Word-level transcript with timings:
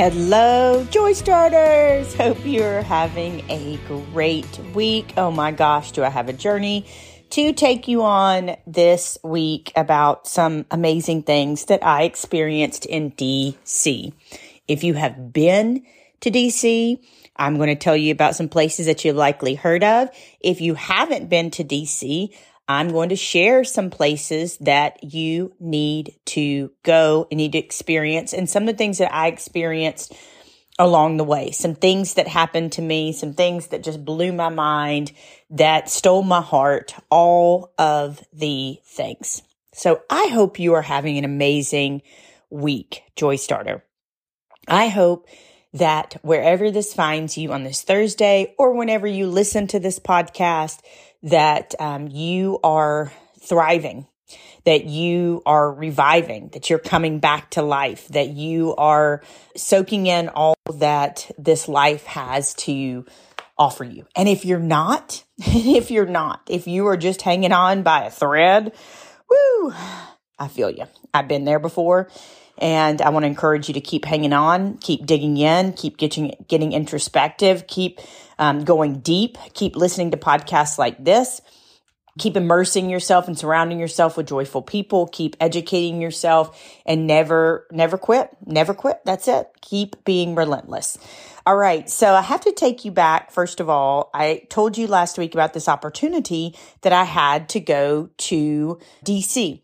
Hello, 0.00 0.86
Joy 0.92 1.12
Starters! 1.12 2.14
Hope 2.14 2.38
you're 2.46 2.82
having 2.82 3.40
a 3.50 3.80
great 4.12 4.60
week. 4.72 5.12
Oh 5.16 5.32
my 5.32 5.50
gosh, 5.50 5.90
do 5.90 6.04
I 6.04 6.08
have 6.08 6.28
a 6.28 6.32
journey 6.32 6.86
to 7.30 7.52
take 7.52 7.88
you 7.88 8.04
on 8.04 8.54
this 8.64 9.18
week 9.24 9.72
about 9.74 10.28
some 10.28 10.66
amazing 10.70 11.24
things 11.24 11.64
that 11.64 11.84
I 11.84 12.04
experienced 12.04 12.86
in 12.86 13.10
DC. 13.10 14.12
If 14.68 14.84
you 14.84 14.94
have 14.94 15.32
been 15.32 15.84
to 16.20 16.30
DC, 16.30 17.04
I'm 17.34 17.56
going 17.56 17.66
to 17.66 17.74
tell 17.74 17.96
you 17.96 18.12
about 18.12 18.36
some 18.36 18.48
places 18.48 18.86
that 18.86 19.04
you've 19.04 19.16
likely 19.16 19.56
heard 19.56 19.82
of. 19.82 20.10
If 20.38 20.60
you 20.60 20.74
haven't 20.74 21.28
been 21.28 21.50
to 21.50 21.64
DC, 21.64 22.32
I'm 22.68 22.90
going 22.90 23.08
to 23.08 23.16
share 23.16 23.64
some 23.64 23.88
places 23.88 24.58
that 24.58 25.02
you 25.02 25.54
need 25.58 26.14
to 26.26 26.70
go 26.82 27.26
and 27.30 27.38
need 27.38 27.52
to 27.52 27.58
experience 27.58 28.34
and 28.34 28.48
some 28.48 28.64
of 28.64 28.66
the 28.68 28.78
things 28.78 28.98
that 28.98 29.12
I 29.12 29.28
experienced 29.28 30.14
along 30.78 31.16
the 31.16 31.24
way. 31.24 31.50
Some 31.50 31.74
things 31.74 32.14
that 32.14 32.28
happened 32.28 32.72
to 32.72 32.82
me, 32.82 33.12
some 33.12 33.32
things 33.32 33.68
that 33.68 33.82
just 33.82 34.04
blew 34.04 34.32
my 34.32 34.48
mind, 34.50 35.12
that 35.50 35.88
stole 35.88 36.22
my 36.22 36.40
heart, 36.42 36.94
all 37.10 37.72
of 37.78 38.22
the 38.32 38.78
things. 38.84 39.42
So 39.72 40.02
I 40.08 40.26
hope 40.26 40.58
you 40.58 40.74
are 40.74 40.82
having 40.82 41.18
an 41.18 41.24
amazing 41.24 42.02
week, 42.50 43.02
Joy 43.16 43.36
Starter. 43.36 43.84
I 44.68 44.88
hope 44.88 45.26
that 45.72 46.16
wherever 46.22 46.70
this 46.70 46.94
finds 46.94 47.36
you 47.36 47.52
on 47.52 47.64
this 47.64 47.82
Thursday 47.82 48.54
or 48.58 48.72
whenever 48.74 49.06
you 49.06 49.26
listen 49.26 49.66
to 49.68 49.78
this 49.78 49.98
podcast, 49.98 50.80
that 51.22 51.74
um, 51.78 52.08
you 52.08 52.58
are 52.62 53.12
thriving, 53.40 54.06
that 54.64 54.84
you 54.84 55.42
are 55.46 55.72
reviving, 55.72 56.48
that 56.50 56.68
you're 56.70 56.78
coming 56.78 57.18
back 57.18 57.50
to 57.50 57.62
life, 57.62 58.08
that 58.08 58.28
you 58.28 58.74
are 58.76 59.22
soaking 59.56 60.06
in 60.06 60.28
all 60.28 60.54
that 60.74 61.30
this 61.38 61.68
life 61.68 62.04
has 62.04 62.54
to 62.54 63.04
offer 63.56 63.84
you. 63.84 64.06
And 64.14 64.28
if 64.28 64.44
you're 64.44 64.58
not, 64.58 65.24
if 65.38 65.90
you're 65.90 66.06
not, 66.06 66.42
if 66.48 66.66
you 66.66 66.86
are 66.86 66.96
just 66.96 67.22
hanging 67.22 67.52
on 67.52 67.82
by 67.82 68.04
a 68.04 68.10
thread, 68.10 68.74
woo, 69.28 69.72
I 70.38 70.48
feel 70.48 70.70
you. 70.70 70.84
I've 71.12 71.28
been 71.28 71.44
there 71.44 71.58
before. 71.58 72.08
And 72.60 73.00
I 73.00 73.10
want 73.10 73.22
to 73.22 73.28
encourage 73.28 73.68
you 73.68 73.74
to 73.74 73.80
keep 73.80 74.04
hanging 74.04 74.32
on, 74.32 74.78
keep 74.78 75.06
digging 75.06 75.36
in, 75.36 75.72
keep 75.74 75.96
getting, 75.96 76.34
getting 76.48 76.72
introspective, 76.72 77.68
keep 77.68 78.00
um, 78.38 78.64
going 78.64 79.00
deep, 79.00 79.38
keep 79.54 79.76
listening 79.76 80.10
to 80.12 80.16
podcasts 80.16 80.78
like 80.78 81.02
this, 81.02 81.40
keep 82.18 82.36
immersing 82.36 82.90
yourself 82.90 83.28
and 83.28 83.38
surrounding 83.38 83.78
yourself 83.78 84.16
with 84.16 84.26
joyful 84.26 84.62
people, 84.62 85.06
keep 85.06 85.36
educating 85.40 86.00
yourself 86.02 86.60
and 86.84 87.06
never, 87.06 87.66
never 87.70 87.96
quit, 87.96 88.30
never 88.44 88.74
quit. 88.74 89.00
That's 89.04 89.28
it. 89.28 89.48
Keep 89.60 90.04
being 90.04 90.34
relentless. 90.34 90.98
All 91.46 91.56
right. 91.56 91.88
So 91.88 92.12
I 92.14 92.20
have 92.20 92.42
to 92.42 92.52
take 92.52 92.84
you 92.84 92.90
back. 92.90 93.30
First 93.30 93.60
of 93.60 93.70
all, 93.70 94.10
I 94.12 94.42
told 94.50 94.76
you 94.76 94.86
last 94.86 95.16
week 95.16 95.34
about 95.34 95.54
this 95.54 95.68
opportunity 95.68 96.54
that 96.82 96.92
I 96.92 97.04
had 97.04 97.48
to 97.50 97.60
go 97.60 98.10
to 98.18 98.78
DC 99.04 99.62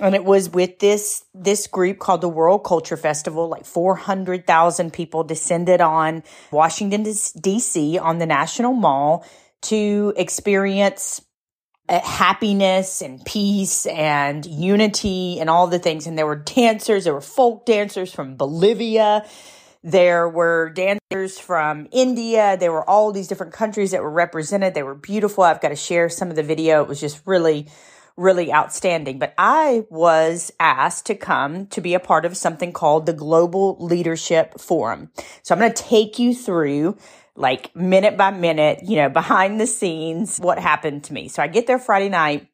and 0.00 0.14
it 0.14 0.24
was 0.24 0.50
with 0.50 0.78
this 0.78 1.24
this 1.34 1.66
group 1.66 1.98
called 1.98 2.20
the 2.20 2.28
World 2.28 2.64
Culture 2.64 2.96
Festival. 2.96 3.48
Like 3.48 3.64
four 3.64 3.96
hundred 3.96 4.46
thousand 4.46 4.92
people 4.92 5.24
descended 5.24 5.80
on 5.80 6.22
Washington 6.50 7.02
D.C. 7.02 7.98
on 7.98 8.18
the 8.18 8.26
National 8.26 8.72
Mall 8.74 9.26
to 9.62 10.12
experience 10.16 11.22
uh, 11.88 12.00
happiness 12.00 13.00
and 13.00 13.24
peace 13.24 13.86
and 13.86 14.44
unity 14.44 15.40
and 15.40 15.48
all 15.48 15.66
the 15.66 15.78
things. 15.78 16.06
And 16.06 16.18
there 16.18 16.26
were 16.26 16.36
dancers. 16.36 17.04
There 17.04 17.14
were 17.14 17.20
folk 17.20 17.64
dancers 17.64 18.12
from 18.12 18.36
Bolivia. 18.36 19.24
There 19.82 20.28
were 20.28 20.70
dancers 20.70 21.38
from 21.38 21.86
India. 21.92 22.56
There 22.58 22.72
were 22.72 22.88
all 22.88 23.12
these 23.12 23.28
different 23.28 23.52
countries 23.52 23.92
that 23.92 24.02
were 24.02 24.10
represented. 24.10 24.74
They 24.74 24.82
were 24.82 24.96
beautiful. 24.96 25.44
I've 25.44 25.60
got 25.60 25.68
to 25.68 25.76
share 25.76 26.08
some 26.08 26.28
of 26.28 26.36
the 26.36 26.42
video. 26.42 26.82
It 26.82 26.88
was 26.88 27.00
just 27.00 27.22
really 27.24 27.68
really 28.16 28.52
outstanding. 28.52 29.18
But 29.18 29.34
I 29.36 29.84
was 29.90 30.52
asked 30.58 31.06
to 31.06 31.14
come 31.14 31.66
to 31.68 31.80
be 31.80 31.94
a 31.94 32.00
part 32.00 32.24
of 32.24 32.36
something 32.36 32.72
called 32.72 33.06
the 33.06 33.12
Global 33.12 33.76
Leadership 33.78 34.58
Forum. 34.58 35.10
So 35.42 35.54
I'm 35.54 35.60
going 35.60 35.72
to 35.72 35.82
take 35.82 36.18
you 36.18 36.34
through 36.34 36.96
like 37.36 37.74
minute 37.76 38.16
by 38.16 38.30
minute, 38.30 38.80
you 38.82 38.96
know, 38.96 39.10
behind 39.10 39.60
the 39.60 39.66
scenes, 39.66 40.38
what 40.38 40.58
happened 40.58 41.04
to 41.04 41.12
me. 41.12 41.28
So 41.28 41.42
I 41.42 41.48
get 41.48 41.66
there 41.66 41.78
Friday 41.78 42.08
night 42.08 42.48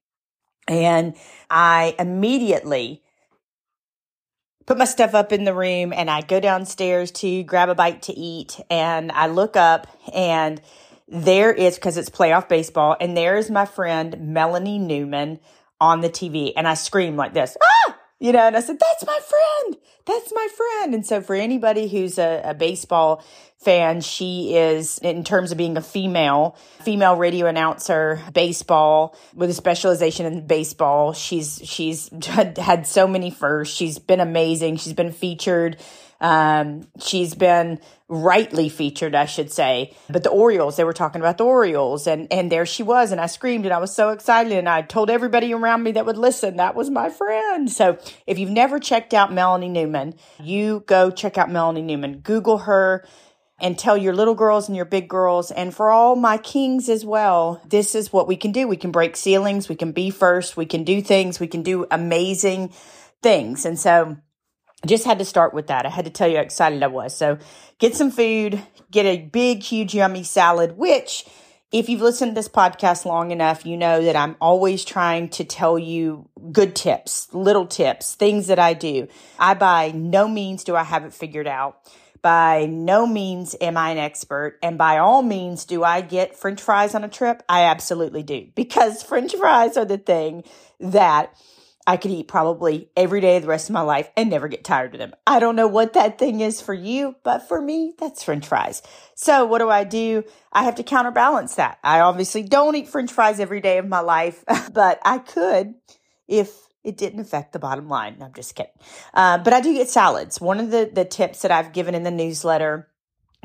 and 0.66 1.14
I 1.48 1.94
immediately 1.98 3.02
put 4.66 4.78
my 4.78 4.84
stuff 4.84 5.14
up 5.14 5.32
in 5.32 5.44
the 5.44 5.54
room 5.54 5.92
and 5.92 6.10
I 6.10 6.20
go 6.20 6.40
downstairs 6.40 7.10
to 7.12 7.42
grab 7.44 7.68
a 7.68 7.74
bite 7.74 8.02
to 8.02 8.12
eat 8.12 8.60
and 8.70 9.10
I 9.12 9.26
look 9.26 9.56
up 9.56 9.86
and 10.12 10.60
there 11.12 11.52
is 11.52 11.76
because 11.76 11.96
it's 11.98 12.08
playoff 12.08 12.48
baseball, 12.48 12.96
and 12.98 13.14
there 13.16 13.36
is 13.36 13.50
my 13.50 13.66
friend 13.66 14.16
Melanie 14.18 14.78
Newman 14.78 15.38
on 15.78 16.00
the 16.00 16.08
TV, 16.08 16.52
and 16.56 16.66
I 16.66 16.74
scream 16.74 17.16
like 17.16 17.34
this, 17.34 17.56
ah! 17.62 17.98
You 18.18 18.30
know, 18.30 18.46
and 18.46 18.56
I 18.56 18.60
said, 18.60 18.78
That's 18.78 19.04
my 19.04 19.18
friend. 19.18 19.76
That's 20.06 20.32
my 20.32 20.48
friend. 20.56 20.94
And 20.94 21.04
so, 21.04 21.20
for 21.20 21.34
anybody 21.34 21.88
who's 21.88 22.18
a, 22.18 22.40
a 22.44 22.54
baseball 22.54 23.24
fan, 23.64 24.00
she 24.00 24.56
is, 24.56 24.98
in 24.98 25.24
terms 25.24 25.52
of 25.52 25.58
being 25.58 25.76
a 25.76 25.82
female, 25.82 26.56
female 26.80 27.16
radio 27.16 27.46
announcer, 27.46 28.20
baseball 28.32 29.16
with 29.34 29.50
a 29.50 29.54
specialization 29.54 30.26
in 30.26 30.46
baseball. 30.46 31.12
She's, 31.12 31.60
she's 31.64 32.10
had 32.24 32.86
so 32.86 33.06
many 33.06 33.30
firsts. 33.30 33.74
She's 33.74 33.98
been 33.98 34.20
amazing. 34.20 34.76
She's 34.76 34.94
been 34.94 35.12
featured 35.12 35.76
um, 36.22 36.86
she's 37.00 37.34
been 37.34 37.80
rightly 38.06 38.68
featured, 38.68 39.14
I 39.14 39.26
should 39.26 39.50
say. 39.50 39.92
But 40.08 40.22
the 40.22 40.30
Orioles, 40.30 40.76
they 40.76 40.84
were 40.84 40.92
talking 40.92 41.20
about 41.20 41.36
the 41.36 41.44
Orioles, 41.44 42.06
and 42.06 42.32
and 42.32 42.50
there 42.50 42.64
she 42.64 42.84
was, 42.84 43.10
and 43.10 43.20
I 43.20 43.26
screamed, 43.26 43.66
and 43.66 43.74
I 43.74 43.78
was 43.78 43.94
so 43.94 44.10
excited, 44.10 44.52
and 44.52 44.68
I 44.68 44.82
told 44.82 45.10
everybody 45.10 45.52
around 45.52 45.82
me 45.82 45.92
that 45.92 46.06
would 46.06 46.16
listen 46.16 46.56
that 46.56 46.76
was 46.76 46.88
my 46.88 47.10
friend. 47.10 47.68
So 47.70 47.98
if 48.26 48.38
you've 48.38 48.50
never 48.50 48.78
checked 48.78 49.12
out 49.12 49.32
Melanie 49.32 49.68
Newman, 49.68 50.14
you 50.40 50.84
go 50.86 51.10
check 51.10 51.36
out 51.36 51.50
Melanie 51.50 51.82
Newman. 51.82 52.20
Google 52.20 52.58
her 52.58 53.04
and 53.62 53.78
tell 53.78 53.96
your 53.96 54.12
little 54.12 54.34
girls 54.34 54.68
and 54.68 54.76
your 54.76 54.84
big 54.84 55.08
girls, 55.08 55.52
and 55.52 55.74
for 55.74 55.90
all 55.90 56.16
my 56.16 56.36
kings 56.36 56.88
as 56.88 57.06
well, 57.06 57.62
this 57.68 57.94
is 57.94 58.12
what 58.12 58.26
we 58.26 58.36
can 58.36 58.50
do. 58.50 58.66
We 58.66 58.76
can 58.76 58.90
break 58.90 59.16
ceilings, 59.16 59.68
we 59.68 59.76
can 59.76 59.92
be 59.92 60.10
first, 60.10 60.56
we 60.56 60.66
can 60.66 60.82
do 60.82 61.00
things, 61.00 61.38
we 61.38 61.46
can 61.46 61.62
do 61.62 61.86
amazing 61.90 62.72
things. 63.22 63.64
And 63.64 63.78
so 63.78 64.16
I 64.82 64.86
just 64.86 65.04
had 65.04 65.20
to 65.20 65.24
start 65.24 65.54
with 65.54 65.68
that. 65.68 65.86
I 65.86 65.90
had 65.90 66.06
to 66.06 66.10
tell 66.10 66.26
you 66.26 66.36
how 66.36 66.42
excited 66.42 66.82
I 66.82 66.88
was. 66.88 67.16
So 67.16 67.38
get 67.78 67.94
some 67.94 68.10
food, 68.10 68.60
get 68.90 69.06
a 69.06 69.18
big, 69.18 69.62
huge, 69.62 69.94
yummy 69.94 70.24
salad, 70.24 70.76
which 70.76 71.24
if 71.70 71.88
you've 71.88 72.02
listened 72.02 72.32
to 72.32 72.34
this 72.34 72.48
podcast 72.48 73.04
long 73.04 73.30
enough, 73.30 73.64
you 73.64 73.76
know 73.76 74.04
that 74.04 74.16
I'm 74.16 74.36
always 74.40 74.84
trying 74.84 75.28
to 75.30 75.44
tell 75.44 75.78
you 75.78 76.28
good 76.50 76.74
tips, 76.74 77.32
little 77.32 77.66
tips, 77.66 78.14
things 78.14 78.48
that 78.48 78.58
I 78.58 78.74
do. 78.74 79.06
I 79.38 79.54
by 79.54 79.92
no 79.92 80.26
means 80.26 80.64
do 80.64 80.74
I 80.74 80.82
have 80.82 81.04
it 81.04 81.14
figured 81.14 81.46
out. 81.46 81.78
By 82.22 82.66
no 82.66 83.06
means 83.06 83.56
am 83.60 83.76
I 83.76 83.90
an 83.90 83.98
expert. 83.98 84.58
And 84.62 84.78
by 84.78 84.98
all 84.98 85.22
means, 85.22 85.64
do 85.64 85.82
I 85.82 86.00
get 86.00 86.36
french 86.36 86.62
fries 86.62 86.94
on 86.94 87.04
a 87.04 87.08
trip? 87.08 87.42
I 87.48 87.64
absolutely 87.64 88.22
do 88.22 88.48
because 88.54 89.02
french 89.02 89.34
fries 89.34 89.76
are 89.76 89.84
the 89.84 89.98
thing 89.98 90.44
that 90.80 91.34
I 91.86 91.96
could 91.96 92.12
eat 92.12 92.28
probably 92.28 92.88
every 92.96 93.20
day 93.20 93.36
of 93.36 93.42
the 93.42 93.48
rest 93.48 93.68
of 93.68 93.72
my 93.72 93.80
life 93.80 94.08
and 94.16 94.30
never 94.30 94.46
get 94.46 94.62
tired 94.62 94.94
of 94.94 95.00
them. 95.00 95.14
I 95.26 95.40
don't 95.40 95.56
know 95.56 95.66
what 95.66 95.94
that 95.94 96.18
thing 96.18 96.40
is 96.40 96.60
for 96.60 96.74
you, 96.74 97.16
but 97.24 97.48
for 97.48 97.60
me, 97.60 97.94
that's 97.98 98.22
french 98.22 98.46
fries. 98.46 98.82
So 99.16 99.44
what 99.46 99.58
do 99.58 99.68
I 99.68 99.82
do? 99.82 100.22
I 100.52 100.62
have 100.62 100.76
to 100.76 100.84
counterbalance 100.84 101.56
that. 101.56 101.78
I 101.82 102.00
obviously 102.00 102.44
don't 102.44 102.76
eat 102.76 102.88
french 102.88 103.12
fries 103.12 103.40
every 103.40 103.60
day 103.60 103.78
of 103.78 103.88
my 103.88 104.00
life, 104.00 104.44
but 104.72 105.00
I 105.04 105.18
could 105.18 105.74
if 106.28 106.56
it 106.84 106.96
didn't 106.96 107.20
affect 107.20 107.52
the 107.52 107.58
bottom 107.58 107.88
line. 107.88 108.16
No, 108.18 108.26
I'm 108.26 108.32
just 108.32 108.54
kidding. 108.54 108.72
Uh, 109.14 109.38
but 109.38 109.52
I 109.52 109.60
do 109.60 109.72
get 109.72 109.88
salads. 109.88 110.40
One 110.40 110.58
of 110.58 110.70
the, 110.70 110.90
the 110.92 111.04
tips 111.04 111.42
that 111.42 111.50
I've 111.50 111.72
given 111.72 111.94
in 111.94 112.02
the 112.02 112.10
newsletter, 112.10 112.88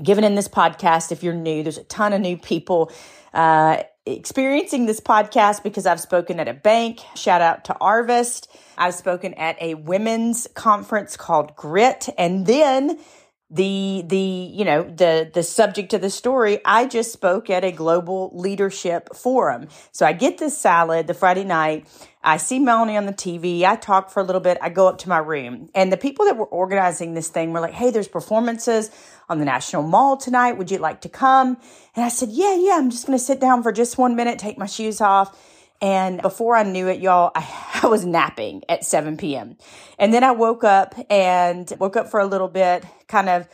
given 0.01 0.23
in 0.23 0.35
this 0.35 0.47
podcast, 0.47 1.11
if 1.11 1.23
you're 1.23 1.33
new, 1.33 1.63
there's 1.63 1.77
a 1.77 1.83
ton 1.83 2.13
of 2.13 2.21
new 2.21 2.37
people 2.37 2.91
uh, 3.33 3.83
experiencing 4.05 4.85
this 4.85 4.99
podcast 4.99 5.63
because 5.63 5.85
I've 5.85 5.99
spoken 5.99 6.39
at 6.39 6.47
a 6.47 6.53
bank. 6.53 7.01
Shout 7.15 7.41
out 7.41 7.65
to 7.65 7.73
Arvest. 7.79 8.47
I've 8.77 8.95
spoken 8.95 9.33
at 9.35 9.61
a 9.61 9.75
women's 9.75 10.47
conference 10.55 11.17
called 11.17 11.55
Grit. 11.55 12.09
And 12.17 12.45
then 12.45 12.99
the 13.49 14.03
the 14.05 14.17
you 14.17 14.65
know 14.65 14.83
the 14.83 15.31
the 15.33 15.41
subject 15.41 15.93
of 15.93 16.01
the 16.01 16.09
story 16.09 16.59
i 16.65 16.85
just 16.85 17.13
spoke 17.13 17.49
at 17.49 17.63
a 17.63 17.71
global 17.71 18.29
leadership 18.33 19.15
forum. 19.15 19.69
So 19.93 20.05
i 20.05 20.11
get 20.11 20.37
this 20.37 20.57
salad 20.57 21.07
the 21.07 21.13
friday 21.13 21.45
night. 21.45 21.87
I 22.21 22.37
see 22.37 22.59
melanie 22.59 22.97
on 22.97 23.05
the 23.05 23.13
tv 23.13 23.63
i 23.63 23.77
talk 23.77 24.09
for 24.09 24.19
a 24.19 24.23
little 24.23 24.41
bit. 24.41 24.57
I 24.61 24.67
go 24.67 24.87
up 24.87 24.97
to 24.99 25.09
my 25.09 25.19
room. 25.19 25.69
And 25.73 25.93
the 25.93 25.97
people 25.97 26.25
that 26.25 26.35
were 26.35 26.45
organizing 26.45 27.13
this 27.13 27.29
thing 27.29 27.53
were 27.53 27.61
like 27.61 27.73
hey 27.73 27.89
there's 27.89 28.09
performances 28.09 28.91
on 29.29 29.39
the 29.39 29.45
national 29.45 29.83
mall 29.83 30.17
tonight. 30.17 30.53
Would 30.53 30.69
you 30.69 30.79
like 30.79 31.01
to 31.01 31.09
come? 31.09 31.57
And 31.95 32.03
i 32.03 32.09
said 32.09 32.29
yeah 32.29 32.55
yeah. 32.55 32.75
I'm 32.77 32.89
just 32.89 33.07
going 33.07 33.17
to 33.17 33.23
sit 33.23 33.39
down 33.39 33.63
for 33.63 33.71
just 33.71 33.97
one 33.97 34.17
minute 34.17 34.39
take 34.39 34.57
my 34.57 34.65
shoes 34.65 34.99
off 34.99 35.39
and 35.81 36.21
before 36.21 36.55
I 36.55 36.63
knew 36.63 36.87
it, 36.87 36.99
y'all, 36.99 37.31
I, 37.35 37.79
I, 37.83 37.87
was 37.87 38.05
napping 38.05 38.63
at 38.69 38.83
7 38.83 39.17
p.m. 39.17 39.57
And 39.99 40.13
then 40.13 40.23
I 40.23 40.31
woke 40.31 40.63
up 40.63 40.95
and 41.09 41.71
woke 41.79 41.95
up 41.95 42.09
for 42.09 42.19
a 42.19 42.25
little 42.25 42.47
bit, 42.47 42.83
kind 43.07 43.29
of 43.29 43.47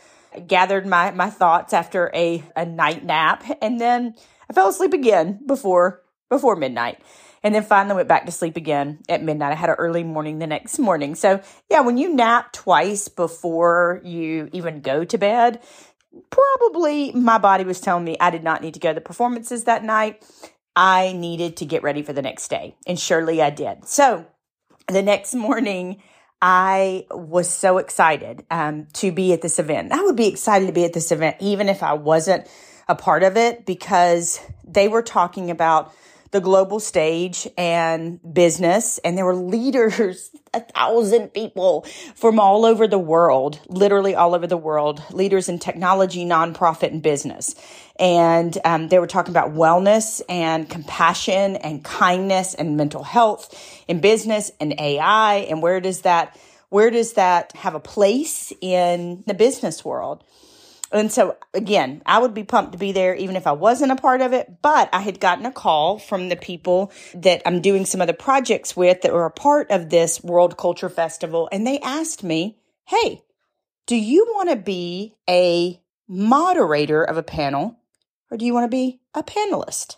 gathered 0.46 0.86
my, 0.86 1.10
my 1.12 1.30
thoughts 1.30 1.72
after 1.72 2.10
a, 2.14 2.42
a 2.56 2.64
night 2.64 3.04
nap, 3.04 3.44
and 3.62 3.80
then 3.80 4.14
I 4.48 4.52
fell 4.52 4.68
asleep 4.68 4.92
again 4.92 5.40
before 5.46 6.02
before 6.28 6.56
midnight. 6.56 6.98
And 7.42 7.54
then 7.54 7.62
finally 7.62 7.94
went 7.94 8.08
back 8.08 8.24
to 8.24 8.32
sleep 8.32 8.56
again 8.56 9.00
at 9.06 9.22
midnight. 9.22 9.52
I 9.52 9.54
had 9.54 9.68
an 9.68 9.76
early 9.76 10.02
morning 10.02 10.38
the 10.38 10.46
next 10.46 10.78
morning. 10.78 11.14
So, 11.14 11.42
yeah, 11.70 11.80
when 11.80 11.98
you 11.98 12.14
nap 12.14 12.54
twice 12.54 13.08
before 13.08 14.00
you 14.02 14.48
even 14.54 14.80
go 14.80 15.04
to 15.04 15.18
bed, 15.18 15.60
probably 16.30 17.12
my 17.12 17.36
body 17.36 17.64
was 17.64 17.80
telling 17.80 18.04
me 18.04 18.16
I 18.18 18.30
did 18.30 18.42
not 18.42 18.62
need 18.62 18.74
to 18.74 18.80
go 18.80 18.90
to 18.90 18.94
the 18.94 19.00
performances 19.02 19.64
that 19.64 19.84
night. 19.84 20.24
I 20.76 21.12
needed 21.12 21.56
to 21.58 21.64
get 21.64 21.82
ready 21.82 22.02
for 22.02 22.12
the 22.12 22.22
next 22.22 22.48
day. 22.48 22.76
And 22.86 22.98
surely 22.98 23.40
I 23.40 23.50
did. 23.50 23.86
So 23.86 24.26
the 24.88 25.02
next 25.02 25.34
morning, 25.34 26.02
I 26.42 27.06
was 27.10 27.48
so 27.48 27.78
excited 27.78 28.44
um, 28.50 28.88
to 28.94 29.12
be 29.12 29.32
at 29.32 29.40
this 29.40 29.58
event. 29.58 29.92
I 29.92 30.02
would 30.02 30.16
be 30.16 30.26
excited 30.26 30.66
to 30.66 30.72
be 30.72 30.84
at 30.84 30.92
this 30.92 31.10
event 31.10 31.36
even 31.40 31.68
if 31.68 31.82
I 31.82 31.94
wasn't 31.94 32.46
a 32.86 32.94
part 32.94 33.22
of 33.22 33.36
it 33.36 33.64
because 33.64 34.40
they 34.62 34.88
were 34.88 35.02
talking 35.02 35.50
about 35.50 35.94
the 36.34 36.40
global 36.40 36.80
stage 36.80 37.46
and 37.56 38.18
business. 38.34 38.98
And 38.98 39.16
there 39.16 39.24
were 39.24 39.36
leaders, 39.36 40.32
a 40.54 40.60
thousand 40.60 41.28
people 41.28 41.86
from 42.16 42.40
all 42.40 42.66
over 42.66 42.88
the 42.88 42.98
world, 42.98 43.60
literally 43.68 44.16
all 44.16 44.34
over 44.34 44.48
the 44.48 44.56
world, 44.56 45.00
leaders 45.12 45.48
in 45.48 45.60
technology, 45.60 46.26
nonprofit, 46.26 46.90
and 46.90 47.00
business. 47.00 47.54
And 48.00 48.58
um, 48.64 48.88
they 48.88 48.98
were 48.98 49.06
talking 49.06 49.30
about 49.30 49.52
wellness 49.52 50.22
and 50.28 50.68
compassion 50.68 51.54
and 51.54 51.84
kindness 51.84 52.54
and 52.54 52.76
mental 52.76 53.04
health 53.04 53.54
in 53.86 54.00
business 54.00 54.50
and 54.58 54.74
AI. 54.80 55.46
And 55.48 55.62
where 55.62 55.80
does 55.80 56.00
that, 56.00 56.36
where 56.68 56.90
does 56.90 57.12
that 57.12 57.52
have 57.54 57.76
a 57.76 57.80
place 57.80 58.52
in 58.60 59.22
the 59.28 59.34
business 59.34 59.84
world? 59.84 60.24
And 60.94 61.10
so 61.10 61.36
again, 61.52 62.02
I 62.06 62.20
would 62.20 62.34
be 62.34 62.44
pumped 62.44 62.72
to 62.72 62.78
be 62.78 62.92
there 62.92 63.14
even 63.16 63.34
if 63.34 63.46
I 63.46 63.52
wasn't 63.52 63.92
a 63.92 63.96
part 63.96 64.20
of 64.20 64.32
it. 64.32 64.62
But 64.62 64.88
I 64.92 65.00
had 65.00 65.20
gotten 65.20 65.44
a 65.44 65.52
call 65.52 65.98
from 65.98 66.28
the 66.28 66.36
people 66.36 66.92
that 67.14 67.42
I'm 67.44 67.60
doing 67.60 67.84
some 67.84 68.00
other 68.00 68.12
projects 68.12 68.76
with 68.76 69.02
that 69.02 69.12
were 69.12 69.26
a 69.26 69.30
part 69.30 69.70
of 69.70 69.90
this 69.90 70.22
World 70.22 70.56
Culture 70.56 70.88
Festival. 70.88 71.48
And 71.50 71.66
they 71.66 71.80
asked 71.80 72.22
me, 72.22 72.58
Hey, 72.86 73.22
do 73.86 73.96
you 73.96 74.24
want 74.34 74.50
to 74.50 74.56
be 74.56 75.16
a 75.28 75.80
moderator 76.06 77.02
of 77.02 77.16
a 77.16 77.22
panel 77.22 77.76
or 78.30 78.36
do 78.36 78.46
you 78.46 78.54
want 78.54 78.64
to 78.64 78.76
be 78.76 79.00
a 79.14 79.22
panelist? 79.22 79.96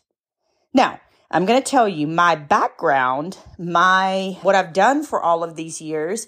Now, 0.72 1.00
I'm 1.30 1.44
going 1.44 1.60
to 1.60 1.70
tell 1.70 1.88
you 1.88 2.06
my 2.06 2.36
background, 2.36 3.36
my, 3.58 4.38
what 4.42 4.54
I've 4.54 4.72
done 4.72 5.02
for 5.02 5.20
all 5.22 5.42
of 5.42 5.56
these 5.56 5.80
years 5.80 6.26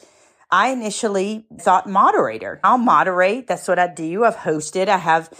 I 0.50 0.70
initially 0.70 1.46
thought 1.60 1.86
moderator. 1.86 2.60
I'll 2.64 2.78
moderate. 2.78 3.46
That's 3.46 3.68
what 3.68 3.78
I 3.78 3.86
do. 3.86 4.24
I've 4.24 4.36
hosted. 4.36 4.88
I 4.88 4.96
have 4.96 5.30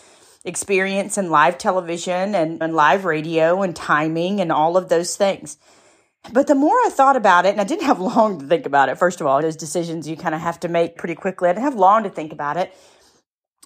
experience 0.45 1.19
in 1.19 1.31
live 1.31 1.59
television 1.59 2.35
and, 2.35 2.63
and 2.63 2.75
live 2.75 3.05
radio 3.05 3.63
and 3.63 3.75
timing 3.75 4.41
and 4.41 4.53
all 4.53 4.77
of 4.77 4.89
those 4.89 5.17
things. 5.17 5.57
But 6.33 6.47
the 6.47 6.55
more 6.55 6.75
I 6.75 6.91
thought 6.91 7.17
about 7.17 7.47
it, 7.47 7.51
and 7.51 7.61
I 7.61 7.65
didn't 7.65 7.87
have 7.87 8.01
long 8.17 8.41
to 8.41 8.47
think 8.47 8.67
about 8.67 8.89
it, 8.89 8.99
first 8.99 9.21
of 9.21 9.27
all, 9.27 9.41
those 9.41 9.57
decisions 9.57 10.09
you 10.09 10.17
kind 10.17 10.35
of 10.35 10.41
have 10.41 10.61
to 10.61 10.69
make 10.69 10.97
pretty 10.97 11.15
quickly. 11.15 11.49
I 11.49 11.53
didn't 11.53 11.65
have 11.65 11.75
long 11.75 12.05
to 12.05 12.11
think 12.11 12.33
about 12.33 12.57
it. 12.57 12.75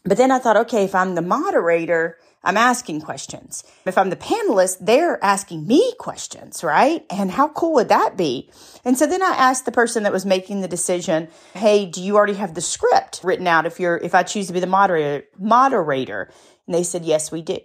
But 0.04 0.18
then 0.18 0.30
I 0.30 0.38
thought, 0.38 0.56
okay, 0.56 0.84
if 0.84 0.94
I'm 0.94 1.14
the 1.14 1.22
moderator, 1.22 2.18
I'm 2.44 2.56
asking 2.56 3.02
questions. 3.02 3.62
If 3.84 3.96
I'm 3.96 4.10
the 4.10 4.16
panelist, 4.16 4.78
they're 4.80 5.22
asking 5.24 5.66
me 5.66 5.94
questions, 5.98 6.64
right? 6.64 7.04
And 7.08 7.30
how 7.30 7.48
cool 7.48 7.74
would 7.74 7.88
that 7.88 8.16
be? 8.16 8.50
And 8.84 8.98
so 8.98 9.06
then 9.06 9.22
I 9.22 9.30
asked 9.30 9.64
the 9.64 9.72
person 9.72 10.02
that 10.02 10.12
was 10.12 10.26
making 10.26 10.60
the 10.60 10.68
decision, 10.68 11.28
"Hey, 11.54 11.86
do 11.86 12.02
you 12.02 12.16
already 12.16 12.34
have 12.34 12.54
the 12.54 12.60
script 12.60 13.20
written 13.22 13.46
out 13.46 13.66
if 13.66 13.78
you're 13.78 13.96
if 13.96 14.14
I 14.14 14.24
choose 14.24 14.48
to 14.48 14.52
be 14.52 14.60
the 14.60 14.66
moderator?" 14.66 15.24
Moderator. 15.38 16.30
And 16.66 16.74
they 16.74 16.82
said, 16.82 17.04
"Yes, 17.04 17.30
we 17.30 17.42
do." 17.42 17.58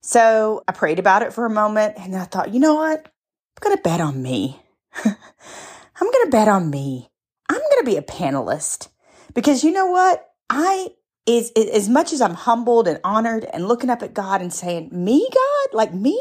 So 0.00 0.62
I 0.66 0.72
prayed 0.72 0.98
about 0.98 1.22
it 1.22 1.32
for 1.32 1.44
a 1.44 1.50
moment 1.50 1.94
and 1.98 2.16
I 2.16 2.24
thought, 2.24 2.54
"You 2.54 2.60
know 2.60 2.74
what? 2.74 3.06
I'm 3.06 3.60
going 3.60 3.76
to 3.76 3.82
bet 3.82 4.00
on 4.00 4.22
me. 4.22 4.62
I'm 5.04 6.10
going 6.10 6.24
to 6.24 6.30
bet 6.30 6.48
on 6.48 6.70
me. 6.70 7.10
I'm 7.50 7.58
going 7.58 7.80
to 7.80 7.84
be 7.84 7.96
a 7.96 8.02
panelist." 8.02 8.88
Because 9.34 9.62
you 9.62 9.72
know 9.72 9.86
what? 9.88 10.30
I 10.48 10.88
is, 11.26 11.50
is 11.56 11.70
as 11.70 11.88
much 11.88 12.12
as 12.12 12.20
I'm 12.20 12.34
humbled 12.34 12.88
and 12.88 13.00
honored 13.02 13.44
and 13.44 13.66
looking 13.66 13.90
up 13.90 14.02
at 14.02 14.14
God 14.14 14.40
and 14.40 14.52
saying, 14.52 14.90
"Me, 14.92 15.28
God, 15.32 15.76
like 15.76 15.92
me, 15.92 16.20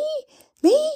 me." 0.64 0.96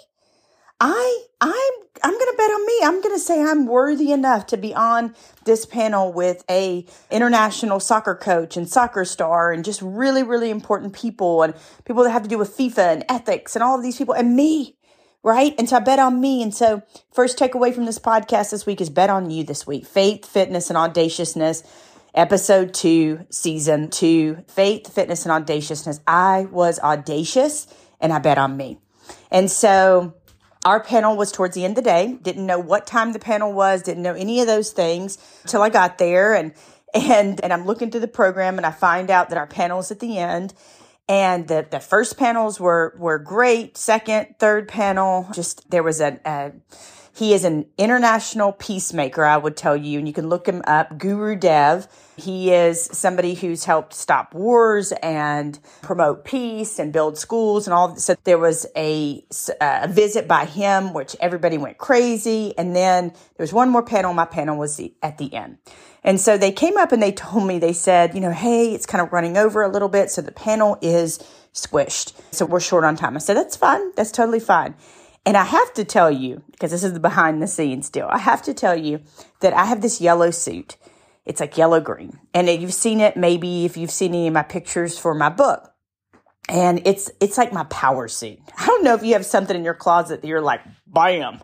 I 0.81 1.23
I'm 1.41 1.71
I'm 2.01 2.13
to 2.13 2.33
bet 2.37 2.51
on 2.51 2.65
me. 2.65 2.79
I'm 2.83 3.01
to 3.01 3.19
say 3.19 3.41
I'm 3.43 3.65
worthy 3.65 4.11
enough 4.11 4.45
to 4.47 4.57
be 4.57 4.73
on 4.73 5.13
this 5.43 5.65
panel 5.65 6.13
with 6.13 6.45
a 6.49 6.85
international 7.11 7.81
soccer 7.81 8.15
coach 8.15 8.55
and 8.55 8.69
soccer 8.69 9.03
star 9.03 9.51
and 9.51 9.65
just 9.65 9.81
really 9.81 10.23
really 10.23 10.49
important 10.49 10.93
people 10.93 11.43
and 11.43 11.53
people 11.83 12.03
that 12.03 12.11
have 12.11 12.23
to 12.23 12.29
do 12.29 12.37
with 12.37 12.55
FIFA 12.55 12.93
and 12.93 13.05
ethics 13.09 13.55
and 13.55 13.63
all 13.63 13.75
of 13.75 13.83
these 13.83 13.97
people 13.97 14.13
and 14.13 14.37
me, 14.37 14.77
right? 15.21 15.53
And 15.57 15.67
so 15.67 15.75
I 15.75 15.79
bet 15.81 15.99
on 15.99 16.21
me. 16.21 16.41
And 16.41 16.55
so 16.55 16.81
first 17.11 17.37
takeaway 17.37 17.75
from 17.75 17.85
this 17.85 17.99
podcast 17.99 18.51
this 18.51 18.65
week 18.65 18.79
is 18.79 18.89
bet 18.89 19.09
on 19.09 19.29
you 19.29 19.43
this 19.43 19.67
week. 19.67 19.85
Faith, 19.85 20.25
fitness 20.25 20.69
and 20.69 20.77
audaciousness 20.77 21.63
episode 22.19 22.73
two, 22.73 23.25
season 23.29 23.89
two, 23.89 24.43
faith, 24.49 24.93
fitness, 24.93 25.25
and 25.25 25.31
audaciousness. 25.31 26.01
I 26.05 26.47
was 26.51 26.77
audacious 26.79 27.65
and 28.01 28.11
I 28.11 28.19
bet 28.19 28.37
on 28.37 28.57
me. 28.57 28.77
And 29.31 29.49
so 29.49 30.15
our 30.65 30.83
panel 30.83 31.15
was 31.15 31.31
towards 31.31 31.55
the 31.55 31.63
end 31.63 31.77
of 31.77 31.83
the 31.83 31.89
day. 31.89 32.19
Didn't 32.21 32.45
know 32.45 32.59
what 32.59 32.85
time 32.85 33.13
the 33.13 33.19
panel 33.19 33.53
was, 33.53 33.83
didn't 33.83 34.03
know 34.03 34.15
any 34.15 34.41
of 34.41 34.47
those 34.47 34.71
things 34.71 35.17
till 35.47 35.61
I 35.61 35.69
got 35.69 35.97
there. 35.97 36.33
And 36.33 36.53
and 36.93 37.39
and 37.41 37.53
I'm 37.53 37.65
looking 37.65 37.89
through 37.89 38.01
the 38.01 38.07
program 38.09 38.57
and 38.57 38.65
I 38.65 38.71
find 38.71 39.09
out 39.09 39.29
that 39.29 39.37
our 39.37 39.47
panel 39.47 39.79
is 39.79 39.89
at 39.89 40.01
the 40.01 40.17
end. 40.17 40.53
And 41.07 41.47
the, 41.47 41.65
the 41.71 41.79
first 41.79 42.17
panels 42.17 42.59
were 42.59 42.95
were 42.97 43.17
great. 43.17 43.77
Second, 43.77 44.35
third 44.39 44.67
panel, 44.67 45.27
just 45.33 45.71
there 45.71 45.83
was 45.83 46.01
a, 46.01 46.19
a 46.25 46.51
he 47.15 47.33
is 47.33 47.43
an 47.43 47.65
international 47.77 48.51
peacemaker, 48.53 49.25
I 49.25 49.37
would 49.37 49.57
tell 49.57 49.75
you, 49.75 49.99
and 49.99 50.07
you 50.07 50.13
can 50.13 50.29
look 50.29 50.47
him 50.47 50.61
up, 50.65 50.97
Guru 50.97 51.35
Dev. 51.35 51.87
He 52.17 52.51
is 52.51 52.83
somebody 52.91 53.33
who's 53.33 53.65
helped 53.65 53.93
stop 53.93 54.33
wars 54.33 54.91
and 55.03 55.57
promote 55.81 56.25
peace 56.25 56.79
and 56.79 56.91
build 56.91 57.17
schools 57.17 57.65
and 57.65 57.73
all. 57.73 57.95
So 57.95 58.15
there 58.25 58.37
was 58.37 58.65
a, 58.75 59.23
a 59.61 59.87
visit 59.87 60.27
by 60.27 60.45
him, 60.45 60.93
which 60.93 61.15
everybody 61.21 61.57
went 61.57 61.77
crazy. 61.77 62.57
And 62.57 62.75
then 62.75 63.09
there 63.09 63.43
was 63.43 63.53
one 63.53 63.69
more 63.69 63.83
panel. 63.83 64.13
My 64.13 64.25
panel 64.25 64.57
was 64.57 64.75
the, 64.77 64.93
at 65.01 65.17
the 65.17 65.33
end. 65.33 65.57
And 66.03 66.19
so 66.19 66.37
they 66.37 66.51
came 66.51 66.77
up 66.77 66.91
and 66.91 67.01
they 67.01 67.11
told 67.11 67.47
me, 67.47 67.59
they 67.59 67.73
said, 67.73 68.15
you 68.15 68.21
know, 68.21 68.31
hey, 68.31 68.73
it's 68.73 68.85
kind 68.85 69.01
of 69.01 69.11
running 69.11 69.37
over 69.37 69.63
a 69.63 69.69
little 69.69 69.89
bit. 69.89 70.09
So 70.09 70.21
the 70.21 70.31
panel 70.31 70.77
is 70.81 71.19
squished. 71.53 72.13
So 72.31 72.45
we're 72.45 72.59
short 72.59 72.83
on 72.83 72.95
time. 72.95 73.15
I 73.15 73.19
said, 73.19 73.35
that's 73.35 73.55
fine. 73.55 73.93
That's 73.95 74.11
totally 74.11 74.39
fine. 74.39 74.75
And 75.25 75.37
I 75.37 75.43
have 75.43 75.73
to 75.73 75.83
tell 75.83 76.09
you, 76.09 76.43
because 76.51 76.71
this 76.71 76.83
is 76.83 76.93
the 76.93 76.99
behind 76.99 77.41
the 77.41 77.47
scenes 77.47 77.89
deal, 77.89 78.07
I 78.09 78.19
have 78.19 78.41
to 78.43 78.53
tell 78.53 78.75
you 78.75 79.01
that 79.41 79.53
I 79.53 79.65
have 79.65 79.81
this 79.81 80.01
yellow 80.01 80.31
suit. 80.31 80.77
It's 81.25 81.39
like 81.39 81.57
yellow 81.57 81.79
green. 81.79 82.19
And 82.33 82.47
you've 82.49 82.73
seen 82.73 82.99
it 83.01 83.17
maybe 83.17 83.65
if 83.65 83.77
you've 83.77 83.91
seen 83.91 84.13
any 84.13 84.27
of 84.27 84.33
my 84.33 84.43
pictures 84.43 84.97
for 84.97 85.13
my 85.13 85.29
book. 85.29 85.71
And 86.47 86.81
it's 86.85 87.11
it's 87.19 87.37
like 87.37 87.53
my 87.53 87.65
power 87.65 88.07
suit. 88.07 88.39
I 88.57 88.65
don't 88.65 88.83
know 88.83 88.95
if 88.95 89.03
you 89.03 89.13
have 89.13 89.25
something 89.25 89.55
in 89.55 89.63
your 89.63 89.75
closet 89.75 90.21
that 90.21 90.27
you're 90.27 90.41
like, 90.41 90.61
bam, 90.87 91.41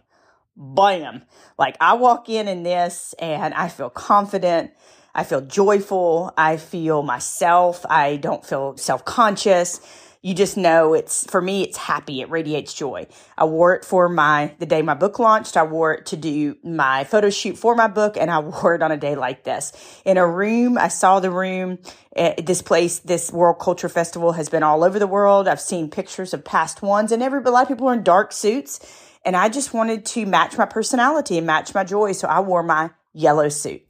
bam. 0.57 1.21
Like 1.59 1.77
I 1.79 1.93
walk 1.93 2.27
in 2.27 2.47
in 2.47 2.63
this 2.63 3.13
and 3.19 3.53
I 3.53 3.67
feel 3.67 3.91
confident. 3.91 4.71
I 5.13 5.23
feel 5.23 5.41
joyful. 5.41 6.33
I 6.35 6.57
feel 6.57 7.03
myself. 7.03 7.85
I 7.87 8.15
don't 8.15 8.43
feel 8.43 8.77
self 8.77 9.05
conscious 9.05 9.79
you 10.25 10.33
just 10.33 10.57
know 10.57 10.95
it's 10.95 11.23
for 11.29 11.39
me 11.39 11.61
it's 11.61 11.77
happy. 11.77 12.21
It 12.21 12.31
radiates 12.31 12.73
joy. 12.73 13.05
I 13.37 13.45
wore 13.45 13.75
it 13.75 13.85
for 13.85 14.09
my 14.09 14.55
the 14.57 14.65
day 14.65 14.81
my 14.81 14.95
book 14.95 15.19
launched. 15.19 15.55
I 15.55 15.61
wore 15.61 15.93
it 15.93 16.07
to 16.07 16.17
do 16.17 16.57
my 16.63 17.03
photo 17.03 17.29
shoot 17.29 17.59
for 17.59 17.75
my 17.75 17.87
book 17.87 18.17
and 18.17 18.31
i 18.31 18.39
wore 18.49 18.73
it 18.73 18.81
on 18.81 18.91
a 18.91 18.97
day 18.97 19.15
like 19.15 19.43
this. 19.43 19.71
In 20.03 20.17
a 20.17 20.27
room 20.27 20.79
i 20.79 20.87
saw 20.87 21.19
the 21.19 21.29
room. 21.29 21.77
Uh, 22.15 22.33
this 22.43 22.63
place 22.63 22.97
this 22.99 23.31
world 23.31 23.59
culture 23.59 23.87
festival 23.87 24.31
has 24.31 24.49
been 24.49 24.63
all 24.63 24.83
over 24.83 24.97
the 24.97 25.05
world. 25.05 25.47
I've 25.47 25.61
seen 25.61 25.91
pictures 25.91 26.33
of 26.33 26.43
past 26.43 26.81
ones 26.81 27.11
and 27.11 27.21
every 27.21 27.43
a 27.43 27.51
lot 27.51 27.61
of 27.61 27.67
people 27.67 27.87
are 27.87 27.93
in 27.93 28.01
dark 28.01 28.31
suits 28.31 28.79
and 29.23 29.35
i 29.35 29.47
just 29.47 29.75
wanted 29.75 30.07
to 30.07 30.25
match 30.25 30.57
my 30.57 30.65
personality 30.65 31.37
and 31.37 31.45
match 31.45 31.75
my 31.75 31.83
joy 31.83 32.13
so 32.13 32.27
i 32.27 32.39
wore 32.39 32.63
my 32.63 32.89
yellow 33.13 33.49
suit. 33.49 33.83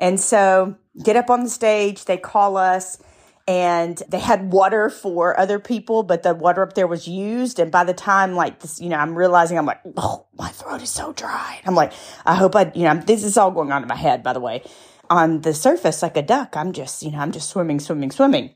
And 0.00 0.18
so 0.18 0.76
get 1.02 1.14
up 1.14 1.30
on 1.30 1.44
the 1.44 1.50
stage. 1.50 2.06
They 2.06 2.18
call 2.18 2.56
us 2.56 2.98
and 3.48 4.02
they 4.08 4.18
had 4.18 4.52
water 4.52 4.90
for 4.90 5.38
other 5.38 5.60
people, 5.60 6.02
but 6.02 6.24
the 6.24 6.34
water 6.34 6.62
up 6.62 6.74
there 6.74 6.86
was 6.86 7.06
used. 7.06 7.60
And 7.60 7.70
by 7.70 7.84
the 7.84 7.94
time 7.94 8.34
like 8.34 8.60
this, 8.60 8.80
you 8.80 8.88
know, 8.88 8.96
I'm 8.96 9.16
realizing 9.16 9.56
I'm 9.56 9.66
like, 9.66 9.80
oh, 9.96 10.26
my 10.36 10.48
throat 10.48 10.82
is 10.82 10.90
so 10.90 11.12
dry. 11.12 11.60
I'm 11.64 11.76
like, 11.76 11.92
I 12.24 12.34
hope 12.34 12.56
I, 12.56 12.72
you 12.74 12.82
know, 12.82 12.96
this 12.96 13.22
is 13.22 13.36
all 13.36 13.52
going 13.52 13.70
on 13.70 13.82
in 13.82 13.88
my 13.88 13.96
head, 13.96 14.22
by 14.22 14.32
the 14.32 14.40
way. 14.40 14.64
On 15.08 15.42
the 15.42 15.54
surface, 15.54 16.02
like 16.02 16.16
a 16.16 16.22
duck, 16.22 16.56
I'm 16.56 16.72
just, 16.72 17.04
you 17.04 17.12
know, 17.12 17.18
I'm 17.18 17.30
just 17.30 17.48
swimming, 17.48 17.78
swimming, 17.78 18.10
swimming. 18.10 18.54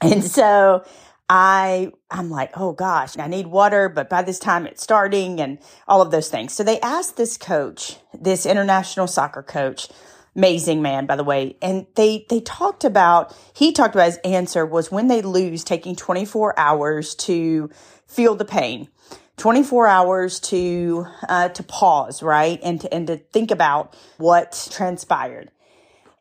And 0.00 0.24
so 0.24 0.84
I, 1.28 1.92
I'm 2.10 2.30
like, 2.30 2.58
oh 2.58 2.72
gosh, 2.72 3.18
I 3.18 3.28
need 3.28 3.46
water, 3.46 3.90
but 3.90 4.08
by 4.08 4.22
this 4.22 4.38
time 4.38 4.66
it's 4.66 4.82
starting 4.82 5.40
and 5.40 5.58
all 5.86 6.00
of 6.00 6.10
those 6.10 6.30
things. 6.30 6.54
So 6.54 6.64
they 6.64 6.80
asked 6.80 7.18
this 7.18 7.36
coach, 7.36 7.96
this 8.18 8.46
international 8.46 9.06
soccer 9.06 9.42
coach, 9.42 9.88
amazing 10.36 10.82
man, 10.82 11.06
by 11.06 11.16
the 11.16 11.24
way. 11.24 11.56
And 11.62 11.86
they, 11.94 12.26
they 12.28 12.40
talked 12.40 12.84
about, 12.84 13.36
he 13.54 13.72
talked 13.72 13.94
about 13.94 14.06
his 14.06 14.18
answer 14.24 14.66
was 14.66 14.90
when 14.90 15.08
they 15.08 15.22
lose 15.22 15.64
taking 15.64 15.96
24 15.96 16.58
hours 16.58 17.14
to 17.16 17.70
feel 18.06 18.34
the 18.34 18.44
pain. 18.44 18.88
24 19.36 19.88
hours 19.88 20.38
to 20.38 21.06
uh, 21.28 21.48
to 21.48 21.62
pause 21.64 22.22
right 22.22 22.60
and 22.62 22.80
to, 22.80 22.94
and 22.94 23.08
to 23.08 23.16
think 23.16 23.50
about 23.50 23.94
what 24.16 24.68
transpired 24.70 25.50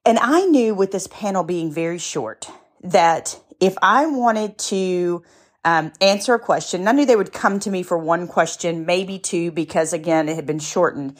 and 0.03 0.17
i 0.19 0.45
knew 0.45 0.73
with 0.73 0.91
this 0.91 1.05
panel 1.07 1.43
being 1.43 1.71
very 1.71 1.99
short 1.99 2.49
that 2.81 3.39
if 3.59 3.75
i 3.83 4.07
wanted 4.07 4.57
to 4.57 5.21
um, 5.63 5.93
answer 6.01 6.33
a 6.33 6.39
question 6.39 6.87
i 6.87 6.91
knew 6.91 7.05
they 7.05 7.15
would 7.15 7.31
come 7.31 7.59
to 7.59 7.69
me 7.69 7.83
for 7.83 7.99
one 7.99 8.27
question 8.27 8.85
maybe 8.85 9.19
two 9.19 9.51
because 9.51 9.93
again 9.93 10.27
it 10.27 10.35
had 10.35 10.47
been 10.47 10.57
shortened 10.57 11.15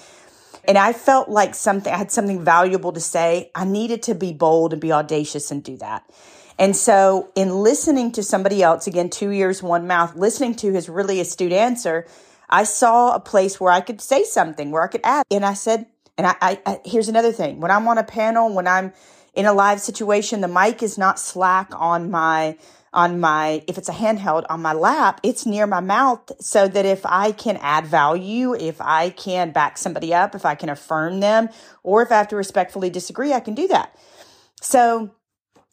and 0.66 0.78
I 0.78 0.94
felt 0.94 1.30
like 1.30 1.56
something, 1.56 1.92
I 1.92 1.98
had 1.98 2.12
something 2.12 2.44
valuable 2.44 2.94
to 2.94 3.00
say. 3.00 3.52
I 3.54 3.66
needed 3.66 4.04
to 4.04 4.16
be 4.16 4.34
bold 4.34 4.74
and 4.74 4.82
be 4.82 4.92
audacious 4.92 5.52
and 5.52 5.64
do 5.64 5.78
that. 5.78 6.10
And 6.60 6.76
so 6.76 7.32
in 7.36 7.64
listening 7.64 8.12
to 8.14 8.24
somebody 8.24 8.62
else, 8.62 8.88
again, 8.88 9.10
two 9.10 9.32
ears, 9.32 9.64
one 9.64 9.88
mouth, 9.88 10.16
listening 10.16 10.56
to 10.56 10.72
his 10.72 10.88
really 10.88 11.20
astute 11.20 11.52
answer, 11.52 12.06
I 12.50 12.64
saw 12.64 13.16
a 13.16 13.20
place 13.20 13.60
where 13.60 13.72
I 13.72 13.82
could 13.82 14.00
say 14.00 14.24
something, 14.24 14.72
where 14.72 14.84
I 14.84 14.88
could 14.88 15.02
add. 15.04 15.26
And 15.32 15.44
I 15.44 15.54
said, 15.54 15.88
and 16.18 16.28
I, 16.28 16.36
I, 16.42 16.62
I 16.66 16.80
here's 16.86 17.10
another 17.10 17.32
thing. 17.32 17.60
When 17.60 17.72
I'm 17.72 17.88
on 17.88 17.98
a 17.98 18.04
panel, 18.04 18.54
when 18.54 18.68
I'm 18.68 18.94
in 19.34 19.46
a 19.46 19.54
live 19.54 19.82
situation, 19.82 20.42
the 20.42 20.48
mic 20.48 20.84
is 20.84 20.98
not 20.98 21.20
slack 21.20 21.72
on 21.74 22.12
my 22.12 22.58
on 22.94 23.20
my, 23.20 23.64
if 23.68 23.78
it's 23.78 23.90
a 23.90 23.94
handheld 23.94 24.46
on 24.50 24.62
my 24.62 24.74
lap, 24.74 25.20
it's 25.24 25.46
near 25.46 25.66
my 25.66 25.80
mouth 25.80 26.32
so 26.40 26.68
that 26.68 26.86
if 26.86 27.06
I 27.06 27.32
can 27.32 27.58
add 27.58 27.88
value, 27.88 28.54
if 28.54 28.80
I 28.80 29.10
can 29.10 29.52
back 29.52 29.78
somebody 29.78 30.14
up, 30.14 30.36
if 30.36 30.46
I 30.46 30.56
can 30.56 30.70
affirm 30.70 31.20
them, 31.20 31.50
or 31.82 32.02
if 32.02 32.12
I 32.12 32.16
have 32.16 32.28
to 32.30 32.36
respectfully 32.36 32.90
disagree, 32.90 33.34
I 33.34 33.40
can 33.40 33.56
do 33.56 33.68
that. 33.68 33.96
So 34.62 35.12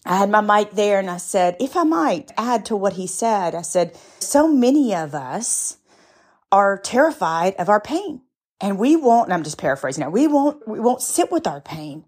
I 0.07 0.17
had 0.17 0.31
my 0.31 0.41
mic 0.41 0.73
there 0.73 0.99
and 0.99 1.11
I 1.11 1.19
said, 1.19 1.57
if 1.61 1.77
I 1.77 1.85
might 1.85 2.33
add 2.39 2.65
to 2.67 2.77
what 2.77 2.95
he 2.95 3.07
said, 3.07 3.55
I 3.55 3.63
said, 3.63 3.97
so 4.19 4.49
many 4.49 4.95
of 4.95 5.15
us 5.15 5.77
are 6.51 6.79
terrified 6.79 7.55
of 7.57 7.69
our 7.69 7.81
pain 7.81 8.23
and 8.61 8.79
we 8.79 8.97
won't, 8.97 9.27
and 9.27 9.35
I'm 9.35 9.45
just 9.45 9.59
paraphrasing 9.59 10.03
now, 10.03 10.11
we 10.11 10.27
won't, 10.27 10.67
we 10.67 10.81
won't 10.81 11.03
sit 11.03 11.31
with 11.31 11.47
our 11.47 11.61
pain. 11.61 12.05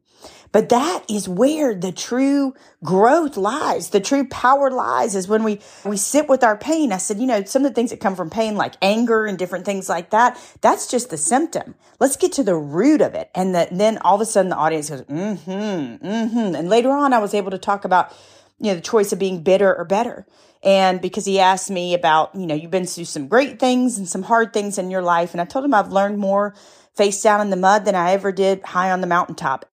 But 0.53 0.69
that 0.69 1.05
is 1.11 1.29
where 1.29 1.75
the 1.75 1.93
true 1.93 2.55
growth 2.85 3.39
lies. 3.39 3.89
The 3.91 4.01
true 4.01 4.27
power 4.29 4.71
lies 4.71 5.15
is 5.15 5.27
when 5.27 5.43
we, 5.43 5.61
we 5.85 5.97
sit 5.97 6.29
with 6.29 6.45
our 6.45 6.59
pain. 6.59 6.93
I 6.93 6.99
said, 6.99 7.19
you 7.19 7.27
know, 7.27 7.43
some 7.45 7.65
of 7.65 7.71
the 7.71 7.75
things 7.75 7.91
that 7.91 8.01
come 8.01 8.15
from 8.15 8.29
pain, 8.29 8.55
like 8.55 8.75
anger 8.83 9.25
and 9.25 9.39
different 9.39 9.65
things 9.65 9.89
like 9.89 10.11
that, 10.11 10.39
that's 10.61 10.89
just 10.89 11.09
the 11.09 11.17
symptom. 11.17 11.75
Let's 11.99 12.17
get 12.17 12.33
to 12.33 12.45
the 12.45 12.55
root 12.55 13.01
of 13.01 13.15
it. 13.15 13.31
And 13.35 13.55
that, 13.55 13.77
then 13.77 13.97
all 13.99 14.17
of 14.17 14.21
a 14.21 14.27
sudden 14.27 14.51
the 14.51 14.57
audience 14.57 14.91
goes, 14.91 15.03
mm-hmm, 15.03 16.07
mm-hmm. 16.07 16.55
And 16.55 16.69
later 16.69 16.91
on, 16.91 17.15
I 17.15 17.19
was 17.19 17.33
able 17.33 17.51
to 17.53 17.59
talk 17.59 17.87
about, 17.87 18.13
you 18.61 18.71
know, 18.71 18.75
the 18.75 18.83
choice 18.83 19.13
of 19.13 19.19
being 19.19 19.43
bitter 19.43 19.75
or 19.75 19.87
better. 19.87 20.27
And 20.63 21.01
because 21.01 21.25
he 21.25 21.41
asked 21.41 21.71
me 21.71 21.95
about, 21.95 22.35
you 22.35 22.47
know, 22.47 22.55
you've 22.55 22.71
been 22.71 22.87
through 22.87 23.07
some 23.07 23.27
great 23.27 23.59
things 23.59 23.97
and 23.97 24.07
some 24.07 24.23
hard 24.23 24.53
things 24.53 24.79
in 24.79 24.91
your 24.91 25.03
life. 25.03 25.33
And 25.33 25.41
I 25.41 25.45
told 25.45 25.65
him 25.65 25.75
I've 25.75 25.91
learned 25.91 26.19
more 26.19 26.55
face 26.95 27.23
down 27.23 27.41
in 27.41 27.51
the 27.51 27.57
mud 27.57 27.85
than 27.85 27.95
I 27.95 28.13
ever 28.13 28.31
did 28.33 28.63
high 28.63 28.91
on 28.91 29.01
the 29.01 29.07
mountaintop. 29.07 29.65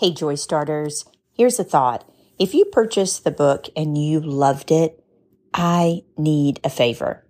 Hey, 0.00 0.12
Joy 0.12 0.34
Starters, 0.34 1.04
here's 1.34 1.60
a 1.60 1.64
thought. 1.64 2.04
If 2.36 2.52
you 2.52 2.64
purchased 2.64 3.22
the 3.22 3.30
book 3.30 3.66
and 3.76 3.96
you 3.96 4.18
loved 4.18 4.72
it, 4.72 5.04
I 5.54 6.02
need 6.18 6.58
a 6.64 6.68
favor. 6.68 7.24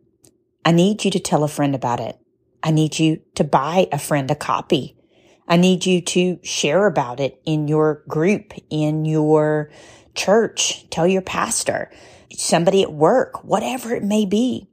I 0.64 0.72
need 0.72 1.04
you 1.04 1.10
to 1.10 1.20
tell 1.20 1.44
a 1.44 1.48
friend 1.48 1.74
about 1.74 2.00
it. 2.00 2.18
I 2.62 2.70
need 2.70 2.98
you 2.98 3.20
to 3.34 3.44
buy 3.44 3.86
a 3.92 3.98
friend 3.98 4.30
a 4.30 4.34
copy. 4.34 4.96
I 5.46 5.58
need 5.58 5.84
you 5.84 6.00
to 6.00 6.38
share 6.42 6.86
about 6.86 7.20
it 7.20 7.38
in 7.44 7.68
your 7.68 8.02
group, 8.08 8.54
in 8.70 9.04
your 9.04 9.70
church, 10.14 10.88
tell 10.88 11.06
your 11.06 11.20
pastor, 11.20 11.90
somebody 12.32 12.82
at 12.82 12.94
work, 12.94 13.44
whatever 13.44 13.94
it 13.94 14.02
may 14.02 14.24
be. 14.24 14.70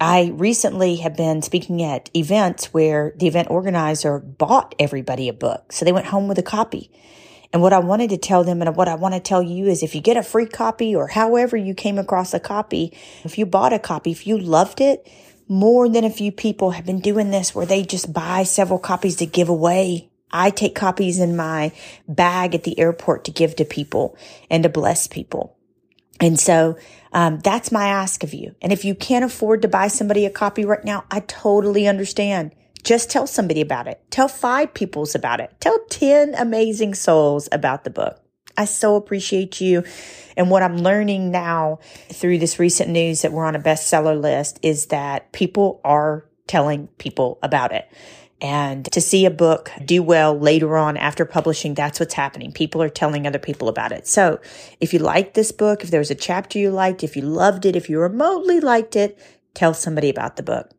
I 0.00 0.32
recently 0.36 0.96
have 0.96 1.16
been 1.16 1.42
speaking 1.42 1.82
at 1.82 2.10
events 2.14 2.72
where 2.72 3.12
the 3.16 3.26
event 3.26 3.50
organizer 3.50 4.20
bought 4.20 4.76
everybody 4.78 5.28
a 5.28 5.32
book. 5.32 5.72
So 5.72 5.84
they 5.84 5.92
went 5.92 6.06
home 6.06 6.28
with 6.28 6.38
a 6.38 6.42
copy. 6.44 6.92
And 7.54 7.62
what 7.62 7.72
I 7.72 7.78
wanted 7.78 8.10
to 8.10 8.18
tell 8.18 8.42
them 8.42 8.60
and 8.60 8.74
what 8.74 8.88
I 8.88 8.96
want 8.96 9.14
to 9.14 9.20
tell 9.20 9.40
you 9.40 9.66
is 9.66 9.84
if 9.84 9.94
you 9.94 10.00
get 10.00 10.16
a 10.16 10.24
free 10.24 10.46
copy 10.46 10.96
or 10.96 11.06
however 11.06 11.56
you 11.56 11.72
came 11.72 12.00
across 12.00 12.34
a 12.34 12.40
copy, 12.40 12.92
if 13.22 13.38
you 13.38 13.46
bought 13.46 13.72
a 13.72 13.78
copy, 13.78 14.10
if 14.10 14.26
you 14.26 14.36
loved 14.36 14.80
it, 14.80 15.08
more 15.46 15.88
than 15.88 16.02
a 16.02 16.10
few 16.10 16.32
people 16.32 16.72
have 16.72 16.84
been 16.84 16.98
doing 16.98 17.30
this 17.30 17.54
where 17.54 17.64
they 17.64 17.84
just 17.84 18.12
buy 18.12 18.42
several 18.42 18.80
copies 18.80 19.14
to 19.16 19.26
give 19.26 19.48
away. 19.48 20.10
I 20.32 20.50
take 20.50 20.74
copies 20.74 21.20
in 21.20 21.36
my 21.36 21.70
bag 22.08 22.56
at 22.56 22.64
the 22.64 22.76
airport 22.76 23.22
to 23.26 23.30
give 23.30 23.54
to 23.56 23.64
people 23.64 24.18
and 24.50 24.64
to 24.64 24.68
bless 24.68 25.06
people. 25.06 25.56
And 26.18 26.40
so 26.40 26.76
um, 27.12 27.38
that's 27.38 27.70
my 27.70 27.86
ask 27.86 28.24
of 28.24 28.34
you. 28.34 28.56
And 28.62 28.72
if 28.72 28.84
you 28.84 28.96
can't 28.96 29.24
afford 29.24 29.62
to 29.62 29.68
buy 29.68 29.86
somebody 29.86 30.26
a 30.26 30.30
copy 30.30 30.64
right 30.64 30.84
now, 30.84 31.04
I 31.08 31.20
totally 31.20 31.86
understand. 31.86 32.52
Just 32.84 33.10
tell 33.10 33.26
somebody 33.26 33.60
about 33.60 33.88
it. 33.88 34.00
Tell 34.10 34.28
five 34.28 34.74
peoples 34.74 35.14
about 35.14 35.40
it. 35.40 35.54
Tell 35.58 35.78
10 35.88 36.34
amazing 36.34 36.94
souls 36.94 37.48
about 37.50 37.84
the 37.84 37.90
book. 37.90 38.20
I 38.56 38.66
so 38.66 38.94
appreciate 38.96 39.60
you. 39.60 39.84
And 40.36 40.50
what 40.50 40.62
I'm 40.62 40.78
learning 40.78 41.30
now 41.30 41.78
through 42.10 42.38
this 42.38 42.58
recent 42.58 42.90
news 42.90 43.22
that 43.22 43.32
we're 43.32 43.46
on 43.46 43.56
a 43.56 43.60
bestseller 43.60 44.20
list 44.20 44.60
is 44.62 44.86
that 44.86 45.32
people 45.32 45.80
are 45.84 46.26
telling 46.46 46.88
people 46.98 47.38
about 47.42 47.72
it. 47.72 47.90
And 48.40 48.84
to 48.92 49.00
see 49.00 49.24
a 49.24 49.30
book 49.30 49.70
do 49.84 50.02
well 50.02 50.38
later 50.38 50.76
on 50.76 50.96
after 50.96 51.24
publishing, 51.24 51.72
that's 51.72 51.98
what's 51.98 52.14
happening. 52.14 52.52
People 52.52 52.82
are 52.82 52.90
telling 52.90 53.26
other 53.26 53.38
people 53.38 53.68
about 53.68 53.92
it. 53.92 54.06
So 54.06 54.40
if 54.80 54.92
you 54.92 54.98
liked 54.98 55.34
this 55.34 55.50
book, 55.50 55.82
if 55.82 55.90
there 55.90 56.00
was 56.00 56.10
a 56.10 56.16
chapter 56.16 56.58
you 56.58 56.70
liked, 56.70 57.02
if 57.02 57.16
you 57.16 57.22
loved 57.22 57.64
it, 57.64 57.76
if 57.76 57.88
you 57.88 57.98
remotely 57.98 58.60
liked 58.60 58.96
it, 58.96 59.18
tell 59.54 59.72
somebody 59.72 60.10
about 60.10 60.36
the 60.36 60.42
book. 60.42 60.70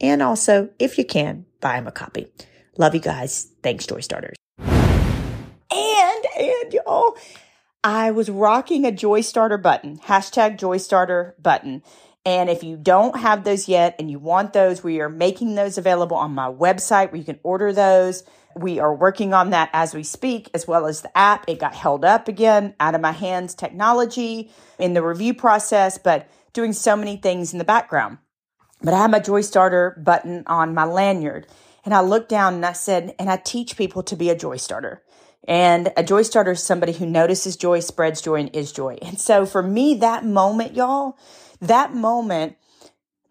And 0.00 0.22
also, 0.22 0.70
if 0.78 0.96
you 0.96 1.04
can, 1.04 1.44
buy 1.60 1.76
them 1.76 1.86
a 1.86 1.92
copy. 1.92 2.26
Love 2.76 2.94
you 2.94 3.00
guys. 3.00 3.50
Thanks, 3.62 3.86
Joy 3.86 4.00
Starters. 4.00 4.36
And, 4.58 6.26
and 6.38 6.72
y'all, 6.72 7.16
I 7.84 8.10
was 8.10 8.28
rocking 8.28 8.84
a 8.84 8.92
Joy 8.92 9.20
Starter 9.20 9.58
button, 9.58 9.98
hashtag 9.98 10.58
Joy 10.58 10.78
Starter 10.78 11.34
button. 11.40 11.82
And 12.26 12.50
if 12.50 12.62
you 12.62 12.76
don't 12.76 13.18
have 13.18 13.44
those 13.44 13.68
yet 13.68 13.96
and 13.98 14.10
you 14.10 14.18
want 14.18 14.52
those, 14.52 14.84
we 14.84 15.00
are 15.00 15.08
making 15.08 15.54
those 15.54 15.78
available 15.78 16.16
on 16.16 16.32
my 16.34 16.50
website 16.50 17.10
where 17.10 17.18
you 17.18 17.24
can 17.24 17.40
order 17.42 17.72
those. 17.72 18.24
We 18.54 18.78
are 18.78 18.94
working 18.94 19.32
on 19.32 19.50
that 19.50 19.70
as 19.72 19.94
we 19.94 20.02
speak, 20.02 20.50
as 20.52 20.66
well 20.66 20.86
as 20.86 21.00
the 21.00 21.16
app. 21.16 21.48
It 21.48 21.58
got 21.60 21.74
held 21.74 22.04
up 22.04 22.28
again 22.28 22.74
out 22.78 22.94
of 22.94 23.00
my 23.00 23.12
hands, 23.12 23.54
technology 23.54 24.50
in 24.78 24.92
the 24.92 25.02
review 25.02 25.32
process, 25.32 25.96
but 25.96 26.28
doing 26.52 26.72
so 26.72 26.96
many 26.96 27.16
things 27.16 27.52
in 27.52 27.58
the 27.58 27.64
background. 27.64 28.18
But 28.82 28.94
I 28.94 28.98
have 28.98 29.10
my 29.10 29.20
Joy 29.20 29.42
Starter 29.42 30.00
button 30.02 30.44
on 30.46 30.74
my 30.74 30.84
lanyard. 30.84 31.46
And 31.84 31.94
I 31.94 32.00
looked 32.00 32.28
down 32.28 32.54
and 32.54 32.66
I 32.66 32.72
said, 32.72 33.14
and 33.18 33.30
I 33.30 33.36
teach 33.36 33.76
people 33.76 34.02
to 34.04 34.16
be 34.16 34.30
a 34.30 34.36
joy 34.36 34.56
starter. 34.56 35.02
And 35.48 35.92
a 35.96 36.02
joy 36.02 36.22
starter 36.22 36.52
is 36.52 36.62
somebody 36.62 36.92
who 36.92 37.06
notices 37.06 37.56
joy, 37.56 37.80
spreads 37.80 38.20
joy, 38.20 38.40
and 38.40 38.54
is 38.54 38.72
joy. 38.72 38.98
And 39.02 39.18
so 39.18 39.46
for 39.46 39.62
me, 39.62 39.94
that 39.94 40.24
moment, 40.24 40.74
y'all, 40.74 41.16
that 41.60 41.94
moment 41.94 42.56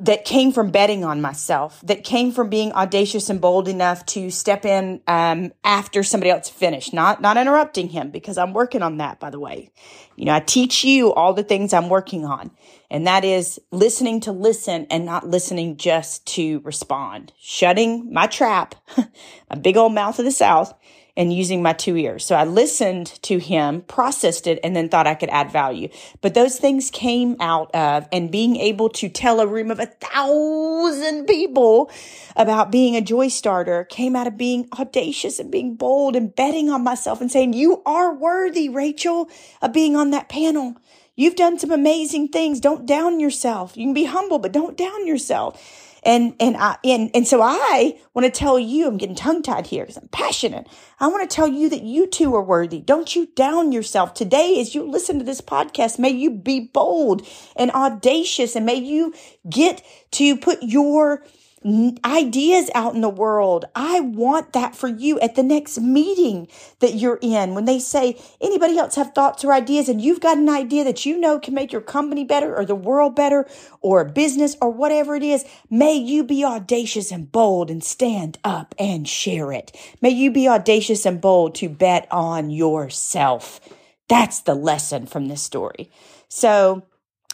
that 0.02 0.24
came 0.24 0.54
from 0.54 0.72
betting 0.72 1.04
on 1.04 1.20
myself, 1.20 1.82
that 1.82 2.06
came 2.06 2.32
from 2.32 2.50
being 2.50 2.72
audacious 2.72 3.30
and 3.30 3.42
bold 3.42 3.68
enough 3.68 4.06
to 4.06 4.32
step 4.32 4.66
in 4.66 5.02
um, 5.08 5.52
after 5.64 6.04
somebody 6.04 6.30
else 6.30 6.50
finished, 6.50 6.94
not 6.94 7.22
not 7.22 7.36
interrupting 7.36 7.90
him 7.90 8.10
because 8.10 8.38
I'm 8.38 8.54
working 8.54 8.82
on 8.82 8.98
that. 8.98 9.20
By 9.20 9.30
the 9.30 9.40
way, 9.40 9.72
you 10.16 10.26
know 10.26 10.34
I 10.34 10.40
teach 10.40 10.84
you 10.86 11.14
all 11.14 11.34
the 11.34 11.44
things 11.44 11.74
I'm 11.74 11.90
working 11.90 12.24
on, 12.24 12.52
and 12.90 13.08
that 13.08 13.26
is 13.26 13.60
listening 13.72 14.22
to 14.22 14.32
listen 14.32 14.88
and 14.90 15.06
not 15.06 15.28
listening 15.28 15.76
just 15.76 16.26
to 16.28 16.60
respond, 16.62 17.34
shutting 17.38 18.14
my 18.14 18.28
trap, 18.28 18.76
a 19.50 19.58
big 19.58 19.76
old 19.76 19.94
mouth 19.94 20.18
of 20.18 20.24
the 20.24 20.32
south, 20.32 20.74
and 21.20 21.34
using 21.34 21.62
my 21.62 21.74
two 21.74 21.98
ears. 21.98 22.24
So 22.24 22.34
I 22.34 22.46
listened 22.46 23.08
to 23.24 23.40
him, 23.40 23.82
processed 23.82 24.48
it, 24.48 24.58
and 24.64 24.74
then 24.74 24.88
thought 24.88 25.06
I 25.06 25.16
could 25.16 25.28
add 25.30 25.52
value. 25.52 25.90
But 26.22 26.34
those 26.34 26.58
things 26.58 26.90
came 26.90 27.36
out 27.42 27.76
of 27.76 28.08
and 28.14 28.32
being 28.32 28.56
able 28.56 28.88
to 28.92 29.10
tell 29.10 29.42
a 29.42 29.46
room 29.46 29.70
of 29.70 29.82
a 29.82 29.86
thousand 29.86 31.26
people 31.26 31.92
about 32.38 32.72
being 32.72 32.96
a 32.96 33.02
joy 33.02 33.28
starter 33.28 33.84
came 33.84 34.16
out 34.16 34.28
of 34.28 34.38
being 34.38 34.70
audacious 34.80 35.40
and 35.40 35.52
being 35.52 35.76
bold 35.76 36.16
and 36.16 36.34
betting 36.34 36.70
on 36.70 36.86
myself 36.86 37.20
and 37.20 37.30
saying, 37.30 37.52
you 37.52 37.84
are 37.86 38.14
worthy, 38.14 38.70
Rachel, 38.70 39.30
of 39.62 39.74
being 39.74 39.98
on 39.98 40.12
that 40.12 40.30
panel. 40.30 40.78
You've 41.18 41.36
done 41.36 41.60
some 41.60 41.72
amazing 41.72 42.30
things. 42.30 42.62
Don't 42.62 42.86
down 42.86 43.20
yourself. 43.20 43.76
You 43.76 43.88
can 43.88 43.94
be 43.94 44.06
humble, 44.06 44.40
but 44.40 44.54
don't 44.54 44.78
down 44.78 45.06
yourself. 45.06 45.89
And, 46.10 46.34
and 46.40 46.58
I, 46.58 46.76
and, 46.84 47.12
and 47.14 47.28
so 47.28 47.40
I 47.40 48.00
want 48.16 48.26
to 48.26 48.32
tell 48.32 48.58
you, 48.58 48.88
I'm 48.88 48.98
getting 48.98 49.14
tongue 49.14 49.44
tied 49.44 49.68
here 49.68 49.84
because 49.84 49.98
I'm 49.98 50.08
passionate. 50.08 50.66
I 51.00 51.06
want 51.06 51.30
to 51.30 51.36
tell 51.36 51.48
you 51.48 51.70
that 51.70 51.84
you 51.84 52.08
too 52.08 52.34
are 52.34 52.42
worthy. 52.42 52.80
Don't 52.80 53.16
you 53.16 53.28
down 53.36 53.72
yourself. 53.72 54.16
Today, 54.16 54.60
as 54.60 54.74
you 54.74 54.90
listen 54.90 55.20
to 55.20 55.24
this 55.24 55.40
podcast, 55.40 56.00
may 56.00 56.10
you 56.10 56.32
be 56.32 56.62
bold 56.62 57.28
and 57.56 57.70
audacious 57.70 58.56
and 58.56 58.66
may 58.66 58.74
you 58.74 59.14
get 59.48 59.86
to 60.14 60.36
put 60.36 60.64
your 60.64 61.24
ideas 61.66 62.70
out 62.74 62.96
in 62.96 63.02
the 63.02 63.10
world. 63.10 63.66
I 63.76 64.00
want 64.00 64.54
that 64.54 64.76
for 64.76 64.88
you 64.88 65.20
at 65.20 65.36
the 65.36 65.44
next 65.44 65.80
meeting 65.80 66.48
that 66.80 66.96
you're 66.96 67.20
in. 67.22 67.54
When 67.54 67.66
they 67.66 67.80
say, 67.80 68.20
anybody 68.40 68.78
else 68.78 68.96
have 68.96 69.14
thoughts 69.14 69.44
or 69.44 69.52
ideas 69.52 69.90
and 69.90 70.02
you've 70.02 70.22
got 70.22 70.38
an 70.38 70.50
idea 70.50 70.84
that 70.86 71.06
you 71.06 71.20
know 71.20 71.38
can 71.38 71.54
make 71.54 71.72
your 71.72 71.82
company 71.82 72.24
better 72.24 72.56
or 72.56 72.66
the 72.66 72.76
world 72.76 73.16
better 73.16 73.46
or 73.82 74.06
business 74.06 74.56
or 74.62 74.70
whatever 74.70 75.16
it 75.16 75.24
is, 75.24 75.44
may 75.70 75.94
you 75.94 76.24
be 76.24 76.46
audacious 76.46 77.12
and 77.12 77.32
bold 77.32 77.70
and 77.70 77.84
stand 77.84 78.38
up 78.44 78.74
and 78.80 79.08
share 79.08 79.52
it. 79.52 79.76
May 80.02 80.12
you 80.12 80.32
be 80.32 80.48
audacious 80.48 81.06
and 81.06 81.20
bold 81.20 81.56
to 81.56 81.68
bet 81.68 82.08
on 82.10 82.50
yourself. 82.50 83.60
That's 84.08 84.42
the 84.42 84.56
lesson 84.56 85.06
from 85.08 85.28
this 85.28 85.42
story. 85.42 85.92
So 86.30 86.84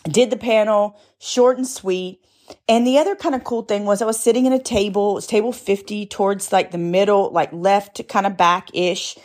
did 0.04 0.30
the 0.30 0.38
panel 0.38 1.00
short 1.20 1.58
and 1.58 1.68
sweet 1.68 2.22
and 2.68 2.86
the 2.86 2.98
other 2.98 3.16
kind 3.16 3.36
of 3.36 3.44
cool 3.44 3.62
thing 3.62 3.86
was 3.86 4.02
I 4.02 4.06
was 4.06 4.20
sitting 4.20 4.48
at 4.48 4.54
a 4.54 4.60
table, 4.60 5.12
it 5.12 5.16
was 5.16 5.28
table 5.28 5.52
50 5.52 6.06
towards 6.08 6.52
like 6.52 6.72
the 6.72 6.78
middle, 6.78 7.32
like 7.32 7.52
left 7.54 8.08
kind 8.08 8.26
of 8.26 8.38
back 8.38 8.70
ish. 8.74 9.18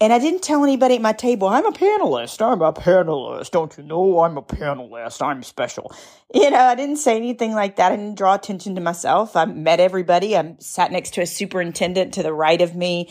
And 0.00 0.12
I 0.12 0.18
didn't 0.18 0.42
tell 0.42 0.64
anybody 0.64 0.96
at 0.96 1.00
my 1.00 1.12
table, 1.12 1.48
I'm 1.48 1.66
a 1.66 1.72
panelist. 1.72 2.44
I'm 2.44 2.62
a 2.62 2.72
panelist. 2.72 3.52
Don't 3.52 3.76
you 3.78 3.84
know 3.84 4.20
I'm 4.20 4.36
a 4.36 4.42
panelist? 4.42 5.24
I'm 5.24 5.42
special. 5.42 5.94
You 6.34 6.50
know, 6.50 6.58
I 6.58 6.74
didn't 6.74 6.96
say 6.96 7.16
anything 7.16 7.54
like 7.54 7.76
that. 7.76 7.92
I 7.92 7.96
didn't 7.96 8.18
draw 8.18 8.34
attention 8.34 8.74
to 8.74 8.80
myself. 8.80 9.36
I 9.36 9.44
met 9.44 9.78
everybody. 9.78 10.36
I 10.36 10.56
sat 10.58 10.90
next 10.90 11.14
to 11.14 11.22
a 11.22 11.26
superintendent 11.26 12.14
to 12.14 12.24
the 12.24 12.32
right 12.32 12.60
of 12.60 12.74
me 12.74 13.08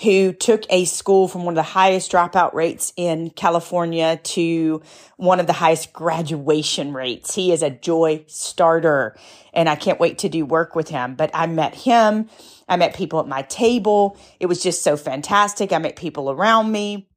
who 0.00 0.32
took 0.32 0.64
a 0.70 0.84
school 0.84 1.28
from 1.28 1.44
one 1.44 1.52
of 1.52 1.56
the 1.56 1.62
highest 1.62 2.10
dropout 2.10 2.54
rates 2.54 2.92
in 2.96 3.30
California 3.30 4.18
to 4.24 4.82
one 5.16 5.38
of 5.38 5.46
the 5.46 5.52
highest 5.52 5.92
graduation 5.92 6.92
rates. 6.92 7.34
He 7.34 7.52
is 7.52 7.62
a 7.62 7.70
joy 7.70 8.24
starter 8.26 9.16
and 9.52 9.68
I 9.68 9.76
can't 9.76 10.00
wait 10.00 10.18
to 10.18 10.28
do 10.28 10.44
work 10.44 10.74
with 10.74 10.88
him. 10.88 11.14
But 11.14 11.30
I 11.34 11.46
met 11.46 11.74
him. 11.74 12.28
I 12.68 12.76
met 12.76 12.94
people 12.94 13.20
at 13.20 13.28
my 13.28 13.42
table. 13.42 14.16
It 14.40 14.46
was 14.46 14.62
just 14.62 14.82
so 14.82 14.96
fantastic. 14.96 15.72
I 15.72 15.78
met 15.78 15.96
people 15.96 16.30
around 16.30 16.72
me. 16.72 17.08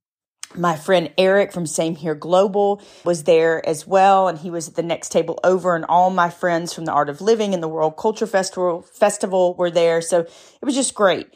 My 0.54 0.76
friend 0.76 1.12
Eric 1.18 1.52
from 1.52 1.66
Same 1.66 1.96
Here 1.96 2.16
Global 2.16 2.82
was 3.04 3.24
there 3.24 3.68
as 3.68 3.86
well, 3.86 4.28
and 4.30 4.38
he 4.38 4.50
was 4.50 4.70
at 4.70 4.76
the 4.76 4.84
next 4.84 5.10
table 5.10 5.38
over, 5.44 5.76
and 5.76 5.84
all 5.86 6.12
my 6.12 6.30
friends 6.30 6.72
from 6.72 6.86
the 6.86 6.94
Art 6.94 7.10
of 7.10 7.20
Living 7.20 7.54
and 7.54 7.62
the 7.62 7.68
World 7.68 7.98
Culture 7.98 8.28
Festival 8.28 8.82
Festival 8.82 9.56
were 9.56 9.72
there. 9.72 10.02
So 10.02 10.20
it 10.22 10.62
was 10.62 10.76
just 10.76 10.94
great. 10.94 11.28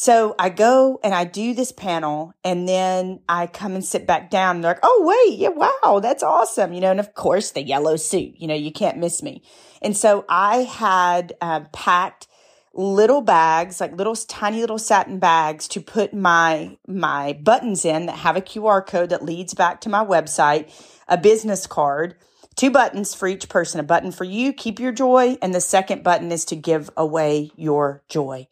So 0.00 0.34
I 0.38 0.48
go 0.48 0.98
and 1.04 1.12
I 1.12 1.24
do 1.24 1.52
this 1.52 1.72
panel 1.72 2.32
and 2.42 2.66
then 2.66 3.20
I 3.28 3.46
come 3.46 3.74
and 3.74 3.84
sit 3.84 4.06
back 4.06 4.30
down 4.30 4.56
and 4.56 4.64
they're 4.64 4.70
like, 4.70 4.80
Oh, 4.82 5.02
wait. 5.04 5.38
Yeah. 5.38 5.50
Wow. 5.50 6.00
That's 6.00 6.22
awesome. 6.22 6.72
You 6.72 6.80
know, 6.80 6.90
and 6.90 7.00
of 7.00 7.12
course 7.12 7.50
the 7.50 7.62
yellow 7.62 7.96
suit, 7.96 8.32
you 8.38 8.46
know, 8.46 8.54
you 8.54 8.72
can't 8.72 8.96
miss 8.96 9.22
me. 9.22 9.42
And 9.82 9.94
so 9.94 10.24
I 10.26 10.62
had 10.62 11.34
uh, 11.42 11.64
packed 11.74 12.28
little 12.72 13.20
bags, 13.20 13.78
like 13.78 13.92
little 13.92 14.16
tiny 14.16 14.62
little 14.62 14.78
satin 14.78 15.18
bags 15.18 15.68
to 15.68 15.82
put 15.82 16.14
my, 16.14 16.78
my 16.88 17.34
buttons 17.34 17.84
in 17.84 18.06
that 18.06 18.16
have 18.20 18.38
a 18.38 18.40
QR 18.40 18.86
code 18.86 19.10
that 19.10 19.22
leads 19.22 19.52
back 19.52 19.82
to 19.82 19.90
my 19.90 20.02
website, 20.02 20.72
a 21.08 21.18
business 21.18 21.66
card, 21.66 22.14
two 22.56 22.70
buttons 22.70 23.14
for 23.14 23.28
each 23.28 23.50
person, 23.50 23.80
a 23.80 23.82
button 23.82 24.12
for 24.12 24.24
you, 24.24 24.54
keep 24.54 24.80
your 24.80 24.92
joy. 24.92 25.36
And 25.42 25.54
the 25.54 25.60
second 25.60 26.02
button 26.02 26.32
is 26.32 26.46
to 26.46 26.56
give 26.56 26.88
away 26.96 27.50
your 27.54 28.02
joy. 28.08 28.48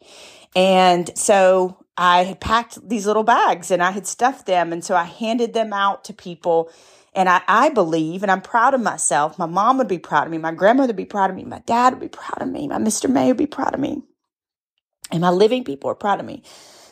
And 0.55 1.17
so 1.17 1.85
I 1.97 2.23
had 2.23 2.39
packed 2.39 2.87
these 2.87 3.05
little 3.05 3.23
bags 3.23 3.71
and 3.71 3.83
I 3.83 3.91
had 3.91 4.07
stuffed 4.07 4.45
them. 4.45 4.73
And 4.73 4.83
so 4.83 4.95
I 4.95 5.03
handed 5.03 5.53
them 5.53 5.73
out 5.73 6.03
to 6.05 6.13
people. 6.13 6.71
And 7.13 7.29
I, 7.29 7.41
I 7.47 7.69
believe, 7.69 8.23
and 8.23 8.31
I'm 8.31 8.41
proud 8.41 8.73
of 8.73 8.81
myself. 8.81 9.39
My 9.39 9.45
mom 9.45 9.77
would 9.77 9.87
be 9.87 9.99
proud 9.99 10.25
of 10.27 10.31
me. 10.31 10.37
My 10.37 10.53
grandmother 10.53 10.89
would 10.89 10.95
be 10.97 11.05
proud 11.05 11.29
of 11.29 11.35
me. 11.35 11.43
My 11.45 11.59
dad 11.65 11.93
would 11.93 12.01
be 12.01 12.09
proud 12.09 12.41
of 12.41 12.49
me. 12.49 12.67
My 12.67 12.77
Mr. 12.77 13.09
May 13.09 13.27
would 13.27 13.37
be 13.37 13.47
proud 13.47 13.73
of 13.73 13.79
me. 13.79 14.03
And 15.11 15.21
my 15.21 15.31
living 15.31 15.63
people 15.63 15.89
are 15.89 15.95
proud 15.95 16.19
of 16.19 16.25
me 16.25 16.43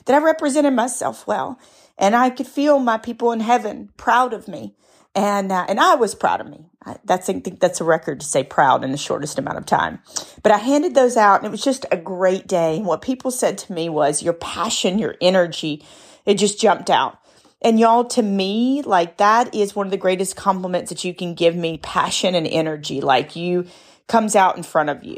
that 0.05 0.15
I 0.15 0.23
represented 0.23 0.73
myself 0.73 1.27
well. 1.27 1.59
And 1.97 2.15
I 2.15 2.29
could 2.29 2.47
feel 2.47 2.79
my 2.79 2.97
people 2.97 3.31
in 3.31 3.41
heaven 3.41 3.89
proud 3.97 4.33
of 4.33 4.47
me 4.47 4.75
and 5.17 5.51
uh, 5.51 5.65
and 5.67 5.79
I 5.79 5.95
was 5.95 6.13
proud 6.13 6.41
of 6.41 6.47
me. 6.47 6.69
I, 6.85 6.97
that's 7.03 7.27
I 7.27 7.33
think 7.39 7.59
that's 7.59 7.81
a 7.81 7.83
record 7.83 8.19
to 8.19 8.25
say 8.25 8.43
proud 8.43 8.83
in 8.83 8.91
the 8.91 8.97
shortest 8.97 9.39
amount 9.39 9.57
of 9.57 9.65
time. 9.65 9.99
But 10.43 10.51
I 10.51 10.59
handed 10.59 10.93
those 10.93 11.17
out, 11.17 11.39
and 11.39 11.47
it 11.47 11.51
was 11.51 11.63
just 11.63 11.87
a 11.91 11.97
great 11.97 12.47
day. 12.47 12.77
And 12.77 12.85
what 12.85 13.01
people 13.01 13.31
said 13.31 13.57
to 13.57 13.73
me 13.73 13.89
was, 13.89 14.21
"Your 14.21 14.33
passion, 14.33 14.99
your 14.99 15.15
energy, 15.19 15.83
it 16.25 16.35
just 16.35 16.61
jumped 16.61 16.91
out." 16.91 17.17
And 17.63 17.79
y'all, 17.79 18.05
to 18.05 18.21
me, 18.21 18.83
like 18.83 19.17
that 19.17 19.55
is 19.55 19.75
one 19.75 19.87
of 19.87 19.91
the 19.91 19.97
greatest 19.97 20.35
compliments 20.35 20.89
that 20.89 21.03
you 21.03 21.15
can 21.15 21.33
give 21.33 21.55
me. 21.55 21.79
Passion 21.79 22.35
and 22.35 22.45
energy, 22.45 23.01
like 23.01 23.35
you 23.35 23.65
comes 24.07 24.35
out 24.35 24.55
in 24.55 24.61
front 24.61 24.91
of 24.91 25.03
you. 25.03 25.17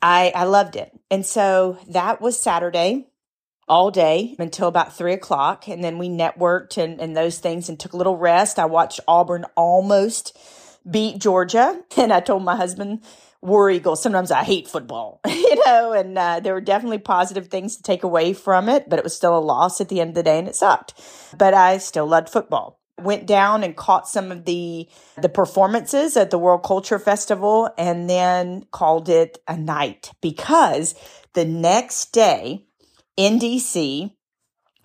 I 0.00 0.30
I 0.32 0.44
loved 0.44 0.76
it, 0.76 0.92
and 1.10 1.26
so 1.26 1.76
that 1.88 2.20
was 2.20 2.38
Saturday 2.38 3.08
all 3.68 3.90
day 3.90 4.34
until 4.38 4.68
about 4.68 4.96
three 4.96 5.12
o'clock. 5.12 5.68
And 5.68 5.82
then 5.82 5.98
we 5.98 6.08
networked 6.08 6.82
and, 6.82 7.00
and 7.00 7.16
those 7.16 7.38
things 7.38 7.68
and 7.68 7.78
took 7.78 7.92
a 7.92 7.96
little 7.96 8.16
rest. 8.16 8.58
I 8.58 8.66
watched 8.66 9.00
Auburn 9.06 9.44
almost 9.56 10.36
beat 10.88 11.18
Georgia. 11.18 11.82
And 11.96 12.12
I 12.12 12.20
told 12.20 12.44
my 12.44 12.54
husband, 12.54 13.02
War 13.40 13.70
Eagle, 13.70 13.96
sometimes 13.96 14.30
I 14.30 14.42
hate 14.42 14.68
football, 14.68 15.20
you 15.26 15.64
know, 15.64 15.92
and 15.92 16.16
uh, 16.16 16.40
there 16.40 16.54
were 16.54 16.60
definitely 16.60 16.98
positive 16.98 17.48
things 17.48 17.76
to 17.76 17.82
take 17.82 18.02
away 18.02 18.32
from 18.32 18.68
it, 18.68 18.88
but 18.88 18.98
it 18.98 19.04
was 19.04 19.16
still 19.16 19.36
a 19.36 19.40
loss 19.40 19.80
at 19.80 19.88
the 19.88 20.00
end 20.00 20.10
of 20.10 20.14
the 20.14 20.22
day 20.22 20.38
and 20.38 20.48
it 20.48 20.56
sucked. 20.56 20.94
But 21.36 21.54
I 21.54 21.78
still 21.78 22.06
loved 22.06 22.28
football. 22.28 22.80
Went 23.00 23.26
down 23.26 23.62
and 23.62 23.76
caught 23.76 24.08
some 24.08 24.32
of 24.32 24.44
the 24.44 24.88
the 25.20 25.28
performances 25.28 26.16
at 26.16 26.30
the 26.30 26.38
World 26.38 26.64
Culture 26.64 26.98
Festival 26.98 27.70
and 27.78 28.10
then 28.10 28.64
called 28.72 29.08
it 29.08 29.38
a 29.46 29.56
night 29.56 30.10
because 30.20 30.96
the 31.34 31.44
next 31.44 32.12
day 32.12 32.67
in 33.18 33.40
DC 33.40 34.14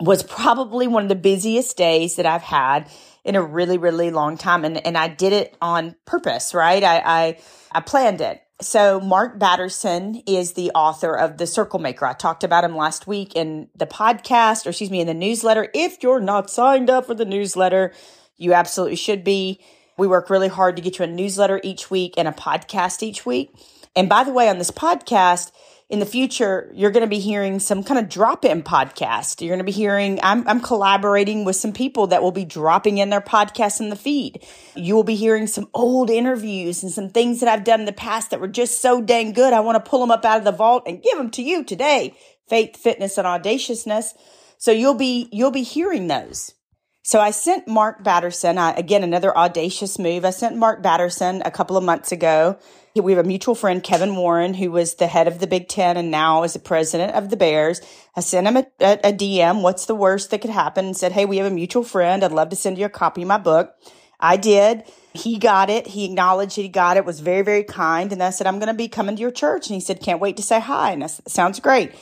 was 0.00 0.24
probably 0.24 0.88
one 0.88 1.04
of 1.04 1.08
the 1.08 1.14
busiest 1.14 1.76
days 1.76 2.16
that 2.16 2.26
I've 2.26 2.42
had 2.42 2.90
in 3.24 3.36
a 3.36 3.42
really, 3.42 3.78
really 3.78 4.10
long 4.10 4.36
time. 4.36 4.64
And, 4.64 4.84
and 4.84 4.98
I 4.98 5.08
did 5.08 5.32
it 5.32 5.56
on 5.62 5.94
purpose, 6.04 6.52
right? 6.52 6.82
I, 6.82 6.98
I, 6.98 7.38
I 7.72 7.80
planned 7.80 8.20
it. 8.20 8.42
So 8.60 9.00
Mark 9.00 9.38
Batterson 9.38 10.22
is 10.26 10.52
the 10.52 10.72
author 10.72 11.16
of 11.16 11.38
The 11.38 11.46
Circle 11.46 11.78
Maker. 11.78 12.06
I 12.06 12.12
talked 12.12 12.44
about 12.44 12.64
him 12.64 12.76
last 12.76 13.06
week 13.06 13.34
in 13.36 13.68
the 13.76 13.86
podcast, 13.86 14.66
or 14.66 14.70
excuse 14.70 14.90
me, 14.90 15.00
in 15.00 15.06
the 15.06 15.14
newsletter. 15.14 15.68
If 15.72 16.02
you're 16.02 16.20
not 16.20 16.50
signed 16.50 16.90
up 16.90 17.06
for 17.06 17.14
the 17.14 17.24
newsletter, 17.24 17.92
you 18.36 18.52
absolutely 18.52 18.96
should 18.96 19.22
be. 19.22 19.60
We 19.96 20.08
work 20.08 20.28
really 20.28 20.48
hard 20.48 20.74
to 20.76 20.82
get 20.82 20.98
you 20.98 21.04
a 21.04 21.08
newsletter 21.08 21.60
each 21.62 21.90
week 21.90 22.14
and 22.16 22.26
a 22.26 22.32
podcast 22.32 23.02
each 23.02 23.24
week. 23.24 23.54
And 23.94 24.08
by 24.08 24.24
the 24.24 24.32
way, 24.32 24.48
on 24.48 24.58
this 24.58 24.72
podcast, 24.72 25.52
in 25.90 25.98
the 25.98 26.06
future, 26.06 26.70
you're 26.74 26.90
going 26.90 27.02
to 27.02 27.06
be 27.06 27.18
hearing 27.18 27.60
some 27.60 27.84
kind 27.84 28.00
of 28.00 28.08
drop 28.08 28.44
in 28.44 28.62
podcast. 28.62 29.40
You're 29.40 29.50
going 29.50 29.58
to 29.58 29.64
be 29.64 29.70
hearing, 29.70 30.18
I'm, 30.22 30.46
I'm 30.48 30.60
collaborating 30.60 31.44
with 31.44 31.56
some 31.56 31.72
people 31.72 32.06
that 32.06 32.22
will 32.22 32.32
be 32.32 32.46
dropping 32.46 32.98
in 32.98 33.10
their 33.10 33.20
podcasts 33.20 33.80
in 33.80 33.90
the 33.90 33.96
feed. 33.96 34.42
You 34.74 34.94
will 34.94 35.04
be 35.04 35.14
hearing 35.14 35.46
some 35.46 35.68
old 35.74 36.08
interviews 36.08 36.82
and 36.82 36.90
some 36.90 37.10
things 37.10 37.40
that 37.40 37.50
I've 37.50 37.64
done 37.64 37.80
in 37.80 37.86
the 37.86 37.92
past 37.92 38.30
that 38.30 38.40
were 38.40 38.48
just 38.48 38.80
so 38.80 39.02
dang 39.02 39.32
good. 39.32 39.52
I 39.52 39.60
want 39.60 39.82
to 39.82 39.88
pull 39.88 40.00
them 40.00 40.10
up 40.10 40.24
out 40.24 40.38
of 40.38 40.44
the 40.44 40.52
vault 40.52 40.84
and 40.86 41.02
give 41.02 41.18
them 41.18 41.30
to 41.32 41.42
you 41.42 41.62
today. 41.64 42.16
Faith, 42.48 42.76
fitness, 42.76 43.18
and 43.18 43.26
audaciousness. 43.26 44.14
So 44.56 44.70
you'll 44.70 44.94
be, 44.94 45.28
you'll 45.32 45.50
be 45.50 45.62
hearing 45.62 46.06
those. 46.06 46.54
So 47.02 47.20
I 47.20 47.32
sent 47.32 47.68
Mark 47.68 48.02
Batterson, 48.02 48.56
uh, 48.56 48.72
again, 48.78 49.04
another 49.04 49.36
audacious 49.36 49.98
move. 49.98 50.24
I 50.24 50.30
sent 50.30 50.56
Mark 50.56 50.82
Batterson 50.82 51.42
a 51.44 51.50
couple 51.50 51.76
of 51.76 51.84
months 51.84 52.12
ago 52.12 52.58
we 53.02 53.12
have 53.12 53.24
a 53.24 53.28
mutual 53.28 53.56
friend, 53.56 53.82
Kevin 53.82 54.14
Warren, 54.14 54.54
who 54.54 54.70
was 54.70 54.94
the 54.94 55.08
head 55.08 55.26
of 55.26 55.40
the 55.40 55.48
Big 55.48 55.68
Ten 55.68 55.96
and 55.96 56.12
now 56.12 56.44
is 56.44 56.52
the 56.52 56.60
president 56.60 57.14
of 57.14 57.28
the 57.28 57.36
Bears. 57.36 57.80
I 58.14 58.20
sent 58.20 58.46
him 58.46 58.56
a, 58.56 58.66
a, 58.80 58.92
a 59.08 59.12
DM. 59.12 59.62
What's 59.62 59.86
the 59.86 59.96
worst 59.96 60.30
that 60.30 60.40
could 60.40 60.50
happen? 60.50 60.84
And 60.86 60.96
said, 60.96 61.10
Hey, 61.10 61.24
we 61.24 61.38
have 61.38 61.50
a 61.50 61.54
mutual 61.54 61.82
friend. 61.82 62.22
I'd 62.22 62.30
love 62.30 62.50
to 62.50 62.56
send 62.56 62.78
you 62.78 62.84
a 62.84 62.90
copy 62.90 63.22
of 63.22 63.28
my 63.28 63.38
book. 63.38 63.74
I 64.20 64.36
did. 64.36 64.84
He 65.12 65.38
got 65.38 65.70
it. 65.70 65.88
He 65.88 66.04
acknowledged 66.04 66.54
he 66.54 66.68
got 66.68 66.96
it, 66.96 67.04
was 67.04 67.20
very, 67.20 67.42
very 67.42 67.64
kind. 67.64 68.12
And 68.12 68.22
I 68.22 68.30
said, 68.30 68.46
I'm 68.46 68.58
going 68.58 68.68
to 68.68 68.74
be 68.74 68.88
coming 68.88 69.16
to 69.16 69.20
your 69.20 69.32
church. 69.32 69.68
And 69.68 69.74
he 69.74 69.80
said, 69.80 70.00
Can't 70.00 70.20
wait 70.20 70.36
to 70.36 70.42
say 70.42 70.60
hi. 70.60 70.92
And 70.92 71.02
I 71.02 71.08
said, 71.08 71.28
Sounds 71.28 71.58
great. 71.58 71.92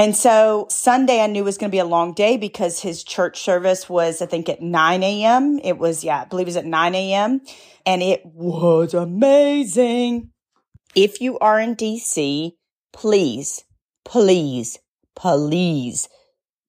And 0.00 0.16
so 0.16 0.66
Sunday 0.70 1.20
I 1.20 1.26
knew 1.26 1.44
was 1.44 1.58
going 1.58 1.68
to 1.68 1.74
be 1.74 1.78
a 1.78 1.84
long 1.84 2.14
day 2.14 2.38
because 2.38 2.80
his 2.80 3.04
church 3.04 3.38
service 3.38 3.86
was, 3.86 4.22
I 4.22 4.26
think, 4.26 4.48
at 4.48 4.62
9 4.62 5.02
a.m. 5.02 5.60
It 5.62 5.76
was, 5.76 6.02
yeah, 6.02 6.22
I 6.22 6.24
believe 6.24 6.46
it 6.46 6.48
was 6.48 6.56
at 6.56 6.64
9 6.64 6.94
a.m. 6.94 7.42
And 7.84 8.02
it 8.02 8.24
was 8.24 8.94
amazing. 8.94 10.30
If 10.94 11.20
you 11.20 11.38
are 11.40 11.60
in 11.60 11.76
DC, 11.76 12.52
please, 12.94 13.64
please, 14.06 14.78
please 15.14 16.08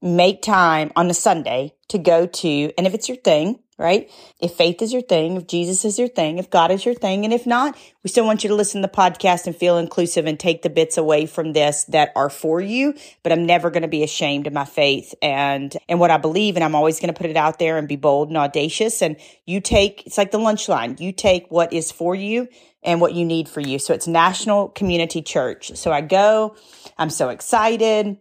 make 0.02 0.42
time 0.42 0.92
on 0.98 1.10
a 1.10 1.14
Sunday 1.14 1.76
to 1.88 1.98
go 1.98 2.26
to, 2.26 2.74
and 2.78 2.86
if 2.86 2.94
it's 2.94 3.08
your 3.08 3.16
thing, 3.16 3.60
right? 3.82 4.10
If 4.40 4.54
faith 4.54 4.82
is 4.82 4.94
your 4.94 5.02
thing, 5.02 5.36
if 5.36 5.48
Jesus 5.48 5.84
is 5.84 5.98
your 5.98 6.08
thing, 6.08 6.38
if 6.38 6.50
God 6.50 6.70
is 6.70 6.86
your 6.86 6.94
thing, 6.94 7.26
and 7.26 7.34
if 7.34 7.48
not, 7.48 7.76
we 8.04 8.10
still 8.10 8.26
want 8.26 8.44
you 8.44 8.50
to 8.50 8.56
listen 8.56 8.82
to 8.82 8.88
the 8.88 8.94
podcast 8.94 9.48
and 9.48 9.56
feel 9.56 9.78
inclusive 9.78 10.28
and 10.28 10.40
take 10.40 10.62
the 10.62 10.70
bits 10.70 10.98
away 10.98 11.26
from 11.26 11.54
this 11.54 11.86
that 11.86 12.12
are 12.16 12.30
for 12.30 12.62
you. 12.62 12.94
But 13.24 13.32
I'm 13.32 13.46
never 13.46 13.72
going 13.72 13.82
to 13.82 13.88
be 13.88 14.04
ashamed 14.04 14.46
of 14.46 14.54
my 14.54 14.66
faith 14.66 15.16
and, 15.22 15.76
and 15.90 16.00
what 16.00 16.12
I 16.12 16.18
believe. 16.18 16.56
And 16.56 16.64
I'm 16.64 16.76
always 16.76 17.00
going 17.00 17.14
to 17.14 17.18
put 17.18 17.30
it 17.30 17.38
out 17.38 17.58
there 17.58 17.78
and 17.78 17.88
be 17.88 17.96
bold 17.96 18.28
and 18.28 18.38
audacious. 18.38 19.02
And 19.02 19.18
you 19.46 19.60
take, 19.60 20.06
it's 20.06 20.18
like 20.18 20.32
the 20.32 20.38
lunch 20.38 20.70
line. 20.70 20.98
You 21.00 21.12
take 21.12 21.48
what 21.50 21.74
is 21.74 21.92
for 21.92 22.14
you 22.14 22.48
and 22.84 23.02
what 23.02 23.14
you 23.14 23.26
need 23.26 23.50
for 23.50 23.62
you. 23.62 23.80
So 23.80 23.94
it's 23.94 24.08
National 24.08 24.70
Community 24.70 25.22
Church. 25.22 25.76
So 25.76 25.92
I 25.92 26.02
go, 26.02 26.56
I'm 26.98 27.10
so 27.10 27.30
excited. 27.30 28.18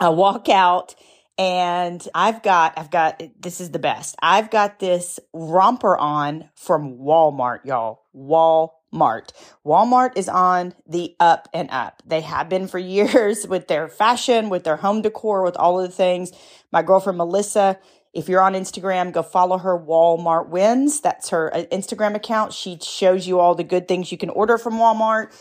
I 0.00 0.10
walk 0.10 0.48
out 0.48 0.94
and 1.38 2.06
I've 2.14 2.42
got, 2.42 2.76
I've 2.76 2.90
got, 2.90 3.22
this 3.40 3.60
is 3.60 3.70
the 3.70 3.78
best. 3.78 4.16
I've 4.20 4.50
got 4.50 4.80
this 4.80 5.20
romper 5.32 5.96
on 5.96 6.50
from 6.56 6.98
Walmart, 6.98 7.64
y'all. 7.64 8.02
Walmart. 8.16 9.30
Walmart 9.64 10.16
is 10.16 10.28
on 10.28 10.74
the 10.88 11.14
up 11.20 11.48
and 11.54 11.70
up. 11.70 12.02
They 12.04 12.22
have 12.22 12.48
been 12.48 12.66
for 12.66 12.78
years 12.78 13.46
with 13.46 13.68
their 13.68 13.86
fashion, 13.86 14.48
with 14.48 14.64
their 14.64 14.76
home 14.76 15.00
decor, 15.00 15.44
with 15.44 15.56
all 15.56 15.78
of 15.78 15.88
the 15.88 15.94
things. 15.94 16.32
My 16.72 16.82
girlfriend 16.82 17.18
Melissa, 17.18 17.78
if 18.12 18.28
you're 18.28 18.42
on 18.42 18.54
Instagram, 18.54 19.12
go 19.12 19.22
follow 19.22 19.58
her 19.58 19.78
Walmart 19.78 20.48
Wins. 20.48 21.00
That's 21.00 21.28
her 21.28 21.54
uh, 21.54 21.64
Instagram 21.70 22.16
account. 22.16 22.52
She 22.52 22.78
shows 22.82 23.28
you 23.28 23.38
all 23.38 23.54
the 23.54 23.62
good 23.62 23.86
things 23.86 24.10
you 24.10 24.18
can 24.18 24.30
order 24.30 24.58
from 24.58 24.74
Walmart 24.74 25.32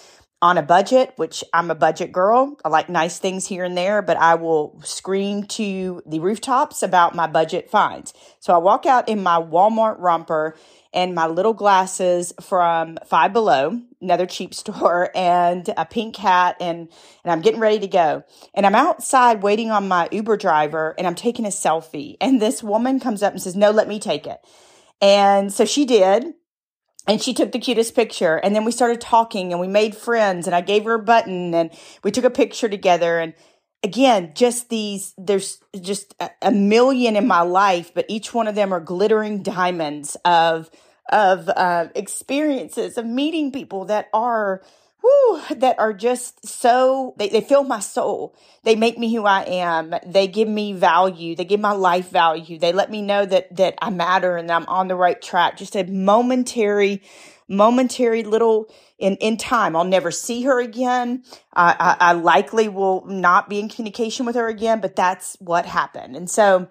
on 0.42 0.58
a 0.58 0.62
budget, 0.62 1.14
which 1.16 1.44
I'm 1.52 1.72
a 1.72 1.76
budget 1.76 2.12
girl. 2.12 2.58
I 2.64 2.70
like 2.70 2.90
nice 2.90 3.18
things 3.18 3.48
here 3.48 3.64
and 3.64 3.76
there, 3.76 4.04
but 4.04 4.18
I 4.18 4.36
will 4.36 4.80
scream 4.84 5.44
to 5.46 6.04
the 6.06 6.20
rooftops 6.20 6.84
about 6.84 7.16
my 7.16 7.26
budget 7.26 7.72
finds. 7.72 8.14
So 8.40 8.54
I 8.54 8.60
walk 8.60 8.86
out 8.86 9.10
in 9.10 9.24
my 9.24 9.42
Walmart 9.42 9.96
romper 9.98 10.56
and 10.94 11.16
my 11.16 11.26
little 11.26 11.54
glasses 11.54 12.34
from 12.40 13.00
Five 13.06 13.34
Below, 13.34 13.82
another 14.00 14.28
cheap 14.28 14.54
store, 14.54 15.10
and 15.16 15.68
a 15.76 15.86
pink 15.86 16.16
hat, 16.16 16.58
and 16.60 16.88
and 17.24 17.32
I'm 17.32 17.42
getting 17.42 17.60
ready 17.60 17.80
to 17.80 17.88
go. 17.88 18.24
And 18.54 18.66
I'm 18.66 18.76
outside 18.76 19.42
waiting 19.42 19.72
on 19.72 19.88
my 19.88 20.08
Uber 20.12 20.38
driver, 20.38 20.94
and 21.00 21.08
I'm 21.08 21.16
taking 21.16 21.46
a 21.46 21.50
selfie. 21.50 22.16
And 22.22 22.40
this 22.40 22.62
woman 22.62 23.00
comes 23.00 23.24
up 23.24 23.34
and 23.34 23.42
says, 23.42 23.56
"No, 23.56 23.72
let 23.72 23.88
me 23.88 24.00
take 24.00 24.28
it." 24.28 24.40
And 25.02 25.52
so 25.52 25.66
she 25.66 25.86
did 25.86 26.34
and 27.08 27.22
she 27.22 27.34
took 27.34 27.52
the 27.52 27.60
cutest 27.60 27.96
picture. 27.96 28.36
And 28.38 28.56
then 28.56 28.66
we 28.66 28.72
started 28.72 29.00
talking 29.00 29.52
and 29.52 29.62
we 29.62 29.68
made 29.68 29.96
friends 29.96 30.46
and 30.46 30.56
i 30.56 30.62
gave 30.62 30.84
her 30.84 30.96
a 30.96 31.00
button 31.00 31.54
and 31.54 31.72
we 32.04 32.12
took 32.12 32.26
a 32.26 32.30
picture 32.30 32.70
together. 32.70 33.20
And 33.20 33.34
again 33.84 34.32
just 34.34 34.70
these 34.70 35.14
there's 35.18 35.60
just 35.80 36.16
a, 36.42 36.52
million 36.52 37.16
in 37.16 37.28
my 37.28 37.42
life 37.42 37.92
but 37.94 38.06
each 38.08 38.34
one 38.34 38.48
of 38.48 38.56
them 38.56 38.74
are 38.74 38.80
glittering 38.80 39.44
diamonds 39.44 40.18
of 40.26 40.70
of 41.10 41.48
uh, 41.50 41.88
experiences 41.96 42.98
of 42.98 43.06
meeting 43.06 43.52
people 43.52 43.86
that 43.86 44.10
are 44.14 44.62
whew, 45.08 45.42
that 45.56 45.80
are 45.80 45.94
just 45.94 46.46
so 46.46 47.14
they, 47.18 47.30
they 47.30 47.42
fill 47.42 47.64
my 47.64 47.80
soul. 47.80 48.36
They 48.64 48.76
make 48.76 48.98
me 48.98 49.14
who 49.14 49.26
i 49.26 49.42
am. 49.44 49.94
They 50.06 50.28
give 50.28 50.48
me 50.48 50.74
value. 50.74 51.36
They 51.36 51.46
give 51.46 51.60
my 51.60 51.72
life 51.72 52.10
value. 52.10 52.60
They 52.60 52.74
let 52.74 52.92
me 52.92 53.02
know 53.02 53.26
that 53.26 53.56
that 53.56 53.76
i 53.82 53.90
matter 53.90 54.38
and 54.38 54.52
i'm 54.52 54.66
on 54.68 54.88
the 54.88 54.96
right 54.96 55.22
track. 55.22 55.58
Just 55.58 55.76
a 55.76 55.84
momentary 55.84 57.02
momentary 57.48 58.24
little 58.24 58.70
in 58.98 59.16
in 59.18 59.38
time. 59.38 59.76
I'll 59.76 59.86
never 59.86 60.12
see 60.12 60.44
her 60.44 60.60
again. 60.60 61.24
I, 61.54 61.96
I, 62.00 62.10
I 62.10 62.14
likely 62.14 62.68
will 62.68 63.06
not 63.06 63.50
be 63.50 63.60
in 63.60 63.70
communication 63.70 64.26
with 64.26 64.36
her 64.36 64.48
again 64.48 64.82
but 64.82 64.96
that's 64.96 65.38
what 65.40 65.66
happened. 65.66 66.16
And 66.16 66.30
so 66.30 66.70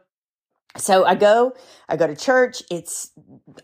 so 0.79 1.05
I 1.05 1.15
go, 1.15 1.55
I 1.89 1.97
go 1.97 2.07
to 2.07 2.17
church. 2.17 2.63
It's 2.71 3.11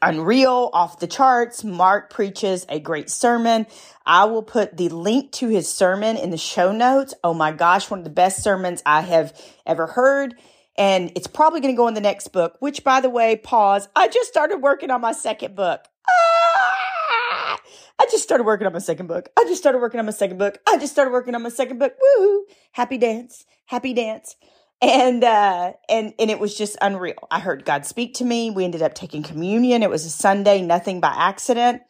unreal, 0.01 0.71
off 0.73 0.99
the 0.99 1.07
charts. 1.07 1.65
Mark 1.65 2.11
preaches 2.11 2.67
a 2.69 2.79
great 2.79 3.11
sermon. 3.11 3.67
I 4.07 4.25
will 4.25 4.43
put 4.43 4.77
the 4.77 4.89
link 4.89 5.33
to 5.33 5.49
his 5.49 5.69
sermon 5.71 6.17
in 6.17 6.31
the 6.31 6.39
show 6.39 6.73
notes. 6.73 7.15
Oh 7.23 7.35
my 7.35 7.53
gosh, 7.53 7.91
one 7.91 8.01
of 8.01 8.05
the 8.05 8.11
best 8.11 8.43
sermons 8.43 8.83
I 8.87 9.03
have 9.03 9.39
ever 9.67 9.87
heard. 9.87 10.35
And 10.79 11.13
it's 11.15 11.27
probably 11.27 11.61
going 11.61 11.75
to 11.75 11.77
go 11.77 11.89
in 11.89 11.95
the 11.95 12.01
next 12.01 12.29
book, 12.29 12.57
which 12.61 12.83
by 12.83 13.01
the 13.01 13.11
way, 13.11 13.37
pause. 13.37 13.89
I 13.95 14.09
just 14.09 14.29
started 14.29 14.59
working 14.59 14.91
on 14.91 15.01
my 15.01 15.13
second 15.13 15.55
book. 15.55 15.85
Ah! 16.09 17.59
I 18.01 18.07
just 18.11 18.23
started 18.23 18.45
working 18.45 18.67
on 18.67 18.73
my 18.73 18.79
second 18.79 19.07
book. 19.07 19.29
I 19.39 19.45
just 19.45 19.61
started 19.61 19.79
working 19.79 20.01
on 20.01 20.07
my 20.07 20.13
second 20.13 20.39
book. 20.39 20.59
I 20.67 20.79
just 20.79 20.93
started 20.93 21.11
working 21.11 21.35
on 21.35 21.43
my 21.43 21.51
second 21.51 21.79
book. 21.79 21.95
Woo! 22.01 22.47
Happy 22.73 22.97
dance. 22.97 23.45
Happy 23.67 23.93
dance 23.93 24.37
and 24.83 25.23
uh 25.23 25.73
and 25.89 26.13
and 26.19 26.31
it 26.31 26.41
was 26.41 26.59
just 26.59 26.77
unreal. 26.83 27.29
I 27.31 27.39
heard 27.39 27.65
god 27.65 27.87
speak 27.87 28.15
to 28.15 28.25
me. 28.25 28.51
We 28.51 28.65
ended 28.65 28.83
up 28.83 28.95
taking 28.95 29.23
communion. 29.23 29.83
It 29.83 29.91
was 29.91 30.05
a 30.05 30.11
sunday 30.11 30.61
nothing 30.61 31.01
by 31.01 31.15
accident. 31.17 31.83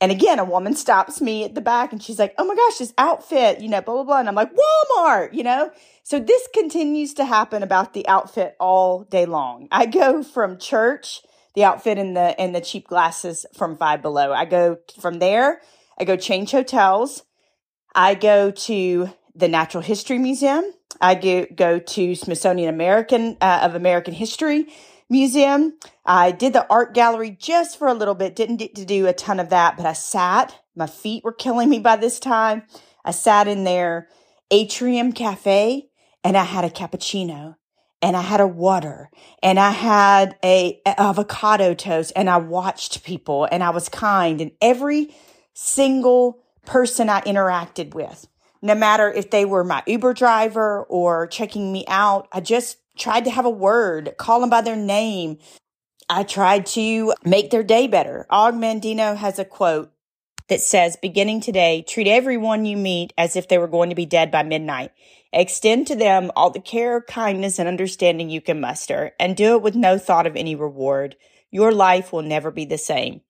And 0.00 0.10
again 0.10 0.38
a 0.38 0.44
woman 0.44 0.74
stops 0.74 1.20
me 1.20 1.44
at 1.44 1.54
the 1.54 1.60
back 1.60 1.92
and 1.92 2.02
she's 2.02 2.18
like 2.18 2.34
oh 2.38 2.46
my 2.46 2.56
gosh 2.56 2.78
this 2.78 2.94
outfit 2.96 3.60
you 3.60 3.68
know 3.68 3.82
blah 3.82 3.94
blah 3.94 4.04
blah. 4.04 4.18
And 4.20 4.28
i'm 4.28 4.34
like 4.34 4.50
walmart 4.52 5.34
you 5.34 5.44
know? 5.44 5.70
So 6.02 6.18
this 6.18 6.48
continues 6.54 7.14
to 7.14 7.24
happen 7.24 7.62
about 7.62 7.92
the 7.92 8.08
outfit 8.08 8.56
all 8.58 9.04
day 9.04 9.26
long. 9.26 9.68
I 9.70 9.86
go 9.86 10.22
from 10.22 10.58
church 10.58 11.20
the 11.54 11.64
outfit 11.64 11.98
and 11.98 12.16
the 12.16 12.40
and 12.40 12.54
the 12.54 12.60
cheap 12.62 12.88
glasses 12.88 13.44
from 13.54 13.76
five 13.76 14.00
below. 14.00 14.32
I 14.32 14.46
go 14.46 14.78
from 14.98 15.18
there 15.18 15.60
i 15.98 16.04
go 16.04 16.16
change 16.16 16.50
hotels. 16.52 17.24
I 17.94 18.14
go 18.14 18.50
to 18.50 19.10
the 19.34 19.48
natural 19.48 19.82
history 19.82 20.18
museum 20.18 20.64
I 21.00 21.14
go, 21.14 21.46
go 21.54 21.78
to 21.78 22.14
Smithsonian 22.14 22.68
American 22.68 23.36
uh, 23.40 23.60
of 23.62 23.74
American 23.74 24.14
History 24.14 24.66
Museum. 25.08 25.78
I 26.06 26.30
did 26.30 26.52
the 26.52 26.66
art 26.68 26.94
gallery 26.94 27.30
just 27.30 27.78
for 27.78 27.88
a 27.88 27.94
little 27.94 28.14
bit. 28.14 28.36
Didn't 28.36 28.56
get 28.56 28.74
to 28.76 28.84
do 28.84 29.06
a 29.06 29.12
ton 29.12 29.40
of 29.40 29.50
that, 29.50 29.76
but 29.76 29.86
I 29.86 29.92
sat. 29.92 30.54
My 30.76 30.86
feet 30.86 31.24
were 31.24 31.32
killing 31.32 31.68
me 31.68 31.78
by 31.78 31.96
this 31.96 32.20
time. 32.20 32.62
I 33.04 33.10
sat 33.10 33.48
in 33.48 33.64
their 33.64 34.08
atrium 34.50 35.12
cafe 35.12 35.88
and 36.22 36.36
I 36.36 36.44
had 36.44 36.64
a 36.64 36.70
cappuccino 36.70 37.56
and 38.02 38.16
I 38.16 38.22
had 38.22 38.40
a 38.40 38.46
water 38.46 39.10
and 39.42 39.58
I 39.58 39.70
had 39.70 40.36
a, 40.44 40.80
a 40.86 41.00
avocado 41.00 41.74
toast 41.74 42.12
and 42.16 42.28
I 42.28 42.38
watched 42.38 43.04
people 43.04 43.48
and 43.50 43.62
I 43.62 43.70
was 43.70 43.88
kind 43.88 44.40
and 44.40 44.52
every 44.60 45.14
single 45.54 46.42
person 46.64 47.08
I 47.08 47.20
interacted 47.22 47.94
with 47.94 48.26
no 48.62 48.74
matter 48.74 49.10
if 49.10 49.30
they 49.30 49.44
were 49.44 49.64
my 49.64 49.82
Uber 49.86 50.14
driver 50.14 50.82
or 50.84 51.26
checking 51.26 51.72
me 51.72 51.84
out. 51.88 52.28
I 52.32 52.40
just 52.40 52.78
tried 52.98 53.24
to 53.24 53.30
have 53.30 53.44
a 53.44 53.50
word, 53.50 54.14
call 54.18 54.40
them 54.40 54.50
by 54.50 54.60
their 54.60 54.76
name. 54.76 55.38
I 56.08 56.24
tried 56.24 56.66
to 56.66 57.14
make 57.24 57.50
their 57.50 57.62
day 57.62 57.86
better. 57.86 58.26
Og 58.30 58.54
Mandino 58.54 59.16
has 59.16 59.38
a 59.38 59.44
quote 59.44 59.92
that 60.48 60.60
says, 60.60 60.96
beginning 61.00 61.40
today, 61.40 61.82
treat 61.86 62.08
everyone 62.08 62.66
you 62.66 62.76
meet 62.76 63.12
as 63.16 63.36
if 63.36 63.48
they 63.48 63.58
were 63.58 63.68
going 63.68 63.88
to 63.88 63.94
be 63.94 64.06
dead 64.06 64.30
by 64.30 64.42
midnight. 64.42 64.90
Extend 65.32 65.86
to 65.86 65.94
them 65.94 66.32
all 66.34 66.50
the 66.50 66.60
care, 66.60 67.00
kindness, 67.00 67.60
and 67.60 67.68
understanding 67.68 68.28
you 68.28 68.40
can 68.40 68.60
muster, 68.60 69.12
and 69.20 69.36
do 69.36 69.54
it 69.54 69.62
with 69.62 69.76
no 69.76 69.96
thought 69.96 70.26
of 70.26 70.34
any 70.34 70.56
reward. 70.56 71.16
Your 71.52 71.70
life 71.72 72.12
will 72.12 72.22
never 72.22 72.50
be 72.50 72.64
the 72.64 72.78
same. 72.78 73.20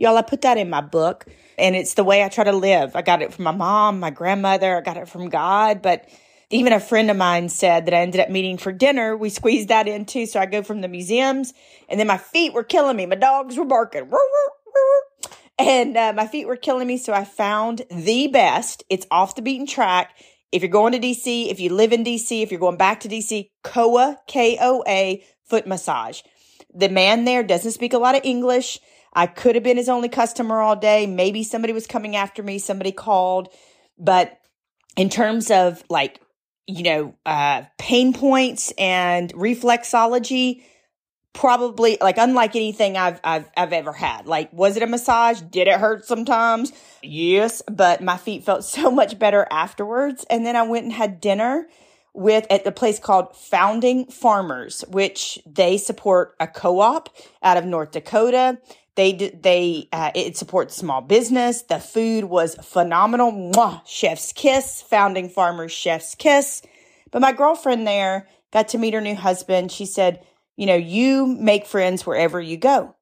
Y'all, 0.00 0.16
I 0.16 0.22
put 0.22 0.40
that 0.40 0.56
in 0.56 0.70
my 0.70 0.80
book 0.80 1.26
and 1.58 1.76
it's 1.76 1.92
the 1.92 2.02
way 2.02 2.24
I 2.24 2.30
try 2.30 2.44
to 2.44 2.52
live. 2.52 2.96
I 2.96 3.02
got 3.02 3.20
it 3.20 3.34
from 3.34 3.44
my 3.44 3.50
mom, 3.50 4.00
my 4.00 4.08
grandmother, 4.08 4.78
I 4.78 4.80
got 4.80 4.96
it 4.96 5.10
from 5.10 5.28
God, 5.28 5.82
but 5.82 6.08
even 6.48 6.72
a 6.72 6.80
friend 6.80 7.10
of 7.10 7.18
mine 7.18 7.50
said 7.50 7.84
that 7.84 7.92
I 7.92 7.98
ended 7.98 8.18
up 8.18 8.30
meeting 8.30 8.56
for 8.56 8.72
dinner. 8.72 9.14
We 9.14 9.28
squeezed 9.28 9.68
that 9.68 9.86
in 9.86 10.06
too. 10.06 10.24
So 10.24 10.40
I 10.40 10.46
go 10.46 10.62
from 10.62 10.80
the 10.80 10.88
museums 10.88 11.52
and 11.86 12.00
then 12.00 12.06
my 12.06 12.16
feet 12.16 12.54
were 12.54 12.64
killing 12.64 12.96
me. 12.96 13.04
My 13.04 13.14
dogs 13.14 13.58
were 13.58 13.66
barking. 13.66 14.10
And 15.58 15.94
uh, 15.98 16.14
my 16.14 16.26
feet 16.26 16.46
were 16.46 16.56
killing 16.56 16.86
me. 16.86 16.96
So 16.96 17.12
I 17.12 17.24
found 17.24 17.82
the 17.90 18.28
best. 18.28 18.82
It's 18.88 19.06
off 19.10 19.34
the 19.34 19.42
beaten 19.42 19.66
track. 19.66 20.16
If 20.50 20.62
you're 20.62 20.70
going 20.70 20.94
to 20.94 20.98
DC, 20.98 21.50
if 21.50 21.60
you 21.60 21.74
live 21.74 21.92
in 21.92 22.04
DC, 22.04 22.42
if 22.42 22.50
you're 22.50 22.58
going 22.58 22.78
back 22.78 23.00
to 23.00 23.08
DC, 23.08 23.50
Koa, 23.62 24.18
K 24.26 24.56
O 24.62 24.82
A, 24.88 25.22
foot 25.44 25.66
massage. 25.66 26.22
The 26.72 26.88
man 26.88 27.26
there 27.26 27.42
doesn't 27.42 27.72
speak 27.72 27.92
a 27.92 27.98
lot 27.98 28.16
of 28.16 28.22
English. 28.24 28.80
I 29.12 29.26
could 29.26 29.54
have 29.54 29.64
been 29.64 29.76
his 29.76 29.88
only 29.88 30.08
customer 30.08 30.60
all 30.60 30.76
day. 30.76 31.06
Maybe 31.06 31.42
somebody 31.42 31.72
was 31.72 31.86
coming 31.86 32.16
after 32.16 32.42
me, 32.42 32.58
somebody 32.58 32.92
called. 32.92 33.48
But 33.98 34.38
in 34.96 35.08
terms 35.08 35.50
of 35.50 35.82
like, 35.88 36.20
you 36.66 36.82
know, 36.82 37.14
uh, 37.26 37.64
pain 37.78 38.12
points 38.12 38.72
and 38.78 39.32
reflexology, 39.34 40.62
probably 41.32 41.96
like 42.00 42.18
unlike 42.18 42.56
anything 42.56 42.96
I've, 42.96 43.20
I've 43.24 43.50
I've 43.56 43.72
ever 43.72 43.92
had. 43.92 44.26
Like, 44.26 44.52
was 44.52 44.76
it 44.76 44.82
a 44.82 44.86
massage? 44.86 45.40
Did 45.40 45.68
it 45.68 45.80
hurt 45.80 46.04
sometimes? 46.04 46.72
Yes, 47.02 47.62
but 47.70 48.02
my 48.02 48.16
feet 48.16 48.44
felt 48.44 48.64
so 48.64 48.90
much 48.90 49.18
better 49.18 49.46
afterwards. 49.50 50.24
And 50.30 50.44
then 50.44 50.56
I 50.56 50.62
went 50.62 50.84
and 50.84 50.92
had 50.92 51.20
dinner 51.20 51.66
with 52.12 52.46
at 52.50 52.64
the 52.64 52.72
place 52.72 52.98
called 52.98 53.36
Founding 53.36 54.06
Farmers, 54.06 54.84
which 54.88 55.38
they 55.46 55.76
support 55.78 56.34
a 56.40 56.46
co-op 56.46 57.08
out 57.42 57.56
of 57.56 57.64
North 57.64 57.92
Dakota. 57.92 58.58
They 58.96 59.12
they 59.12 59.88
uh, 59.92 60.10
it 60.14 60.36
supports 60.36 60.76
small 60.76 61.00
business. 61.00 61.62
The 61.62 61.78
food 61.78 62.24
was 62.24 62.56
phenomenal. 62.56 63.32
Mwah, 63.32 63.86
chef's 63.86 64.32
kiss, 64.32 64.82
founding 64.82 65.28
farmers 65.28 65.72
chef's 65.72 66.14
kiss. 66.14 66.62
But 67.10 67.22
my 67.22 67.32
girlfriend 67.32 67.86
there 67.86 68.28
got 68.52 68.68
to 68.68 68.78
meet 68.78 68.94
her 68.94 69.00
new 69.00 69.14
husband. 69.14 69.72
She 69.72 69.86
said, 69.86 70.24
"You 70.56 70.66
know, 70.66 70.76
you 70.76 71.26
make 71.26 71.66
friends 71.66 72.04
wherever 72.04 72.40
you 72.40 72.56
go." 72.56 72.94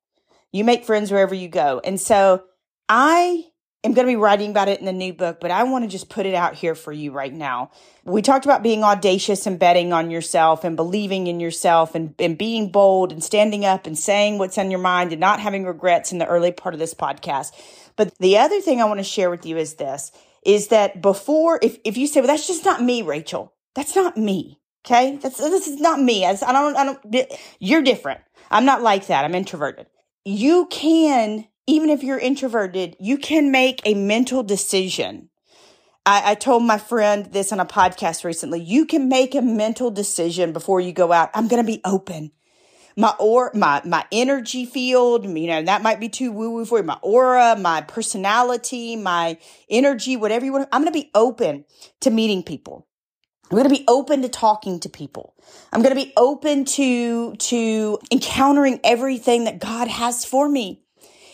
You 0.52 0.64
make 0.64 0.84
friends 0.84 1.10
wherever 1.10 1.34
you 1.34 1.48
go. 1.48 1.80
And 1.84 2.00
so 2.00 2.44
I 2.88 3.44
am 3.84 3.94
going 3.94 4.06
to 4.06 4.10
be 4.10 4.16
writing 4.16 4.50
about 4.50 4.68
it 4.68 4.80
in 4.80 4.86
the 4.86 4.92
new 4.92 5.12
book, 5.12 5.38
but 5.40 5.50
I 5.50 5.62
want 5.64 5.84
to 5.84 5.90
just 5.90 6.08
put 6.08 6.26
it 6.26 6.34
out 6.34 6.54
here 6.54 6.74
for 6.74 6.92
you 6.92 7.12
right 7.12 7.32
now. 7.32 7.70
We 8.04 8.22
talked 8.22 8.44
about 8.44 8.62
being 8.62 8.82
audacious 8.82 9.46
and 9.46 9.58
betting 9.58 9.92
on 9.92 10.10
yourself 10.10 10.64
and 10.64 10.76
believing 10.76 11.26
in 11.28 11.40
yourself 11.40 11.94
and, 11.94 12.14
and 12.18 12.36
being 12.36 12.70
bold 12.70 13.12
and 13.12 13.22
standing 13.22 13.64
up 13.64 13.86
and 13.86 13.96
saying 13.96 14.38
what's 14.38 14.58
on 14.58 14.70
your 14.70 14.80
mind 14.80 15.12
and 15.12 15.20
not 15.20 15.40
having 15.40 15.64
regrets 15.64 16.12
in 16.12 16.18
the 16.18 16.26
early 16.26 16.52
part 16.52 16.74
of 16.74 16.80
this 16.80 16.94
podcast. 16.94 17.52
But 17.96 18.16
the 18.18 18.38
other 18.38 18.60
thing 18.60 18.80
I 18.80 18.84
want 18.86 18.98
to 19.00 19.04
share 19.04 19.30
with 19.30 19.46
you 19.46 19.56
is 19.56 19.74
this 19.74 20.12
is 20.44 20.68
that 20.68 21.02
before, 21.02 21.58
if, 21.62 21.78
if 21.84 21.96
you 21.96 22.06
say, 22.06 22.20
well, 22.20 22.28
that's 22.28 22.46
just 22.46 22.64
not 22.64 22.82
me, 22.82 23.02
Rachel, 23.02 23.52
that's 23.74 23.96
not 23.96 24.16
me. 24.16 24.60
Okay. 24.86 25.16
That's, 25.16 25.36
this 25.36 25.66
is 25.66 25.80
not 25.80 26.00
me. 26.00 26.24
I, 26.24 26.30
I 26.30 26.52
don't, 26.52 26.76
I 26.76 26.84
don't, 26.84 27.32
you're 27.58 27.82
different. 27.82 28.20
I'm 28.50 28.64
not 28.64 28.82
like 28.82 29.08
that. 29.08 29.24
I'm 29.24 29.34
introverted. 29.34 29.86
You 30.24 30.66
can 30.70 31.46
even 31.68 31.90
if 31.90 32.02
you're 32.02 32.18
introverted, 32.18 32.96
you 32.98 33.18
can 33.18 33.52
make 33.52 33.82
a 33.84 33.92
mental 33.92 34.42
decision. 34.42 35.28
I, 36.06 36.30
I, 36.30 36.34
told 36.34 36.62
my 36.62 36.78
friend 36.78 37.26
this 37.26 37.52
on 37.52 37.60
a 37.60 37.66
podcast 37.66 38.24
recently. 38.24 38.60
You 38.60 38.86
can 38.86 39.10
make 39.10 39.34
a 39.34 39.42
mental 39.42 39.90
decision 39.90 40.54
before 40.54 40.80
you 40.80 40.94
go 40.94 41.12
out. 41.12 41.28
I'm 41.34 41.46
going 41.46 41.62
to 41.62 41.66
be 41.66 41.82
open. 41.84 42.32
My 42.96 43.14
or 43.20 43.52
my 43.54 43.82
my 43.84 44.06
energy 44.10 44.64
field, 44.64 45.24
you 45.24 45.46
know, 45.46 45.62
that 45.62 45.82
might 45.82 46.00
be 46.00 46.08
too 46.08 46.32
woo 46.32 46.50
woo 46.50 46.64
for 46.64 46.78
you. 46.78 46.84
My 46.84 46.98
aura, 47.02 47.54
my 47.54 47.82
personality, 47.82 48.96
my 48.96 49.38
energy, 49.68 50.16
whatever 50.16 50.46
you 50.46 50.52
want. 50.52 50.68
I'm 50.72 50.80
going 50.80 50.92
to 50.92 50.98
be 50.98 51.10
open 51.14 51.66
to 52.00 52.10
meeting 52.10 52.42
people. 52.42 52.88
I'm 53.50 53.56
going 53.56 53.68
to 53.68 53.74
be 53.74 53.84
open 53.86 54.22
to 54.22 54.28
talking 54.28 54.80
to 54.80 54.88
people. 54.88 55.34
I'm 55.72 55.82
going 55.82 55.94
to 55.94 56.02
be 56.02 56.14
open 56.16 56.64
to 56.64 57.36
to 57.36 57.98
encountering 58.10 58.80
everything 58.82 59.44
that 59.44 59.60
God 59.60 59.86
has 59.88 60.24
for 60.24 60.48
me. 60.48 60.82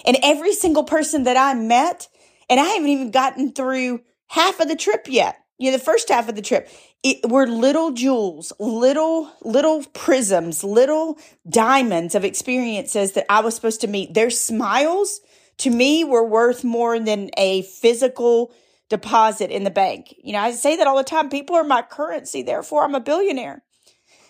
And 0.05 0.17
every 0.23 0.53
single 0.53 0.85
person 0.85 1.25
that 1.25 1.37
I 1.37 1.55
met, 1.55 2.09
and 2.49 2.61
I 2.61 2.65
haven't 2.65 2.89
even 2.89 3.11
gotten 3.11 3.53
through 3.53 4.03
half 4.27 4.61
of 4.61 4.69
the 4.69 4.77
trip 4.77 5.07
yet. 5.09 5.39
You 5.59 5.71
know, 5.71 5.77
the 5.77 5.85
first 5.85 6.09
half 6.09 6.29
of 6.29 6.35
the 6.35 6.43
trip, 6.43 6.69
it 7.03 7.29
were 7.29 7.47
little 7.47 7.93
jewels, 7.93 8.53
little, 8.59 9.31
little 9.43 9.85
prisms, 9.93 10.65
little 10.65 11.19
diamonds 11.49 12.15
of 12.15 12.25
experiences 12.25 13.13
that 13.13 13.27
I 13.31 13.41
was 13.41 13.55
supposed 13.55 13.83
to 13.83 13.87
meet. 13.87 14.15
Their 14.15 14.31
smiles 14.31 15.21
to 15.59 15.71
me 15.71 16.03
were 16.03 16.27
worth 16.27 16.65
more 16.65 16.99
than 16.99 17.31
a 17.37 17.63
physical 17.63 18.53
deposit 18.89 19.51
in 19.51 19.65
the 19.65 19.71
bank. 19.71 20.15
You 20.23 20.33
know, 20.33 20.41
I 20.41 20.51
say 20.53 20.77
that 20.77 20.87
all 20.87 20.97
the 20.97 21.05
time. 21.05 21.29
People 21.29 21.57
are 21.57 21.65
my 21.65 21.83
currency. 21.83 22.43
Therefore, 22.43 22.85
I'm 22.85 22.95
a 22.95 23.01
billionaire. 23.01 23.63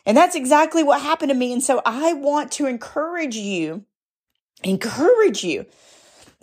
And 0.06 0.16
that's 0.16 0.36
exactly 0.36 0.82
what 0.82 1.00
happened 1.00 1.30
to 1.30 1.34
me. 1.34 1.52
And 1.52 1.62
so 1.62 1.80
I 1.86 2.12
want 2.12 2.52
to 2.52 2.66
encourage 2.66 3.36
you 3.36 3.84
encourage 4.62 5.44
you 5.44 5.66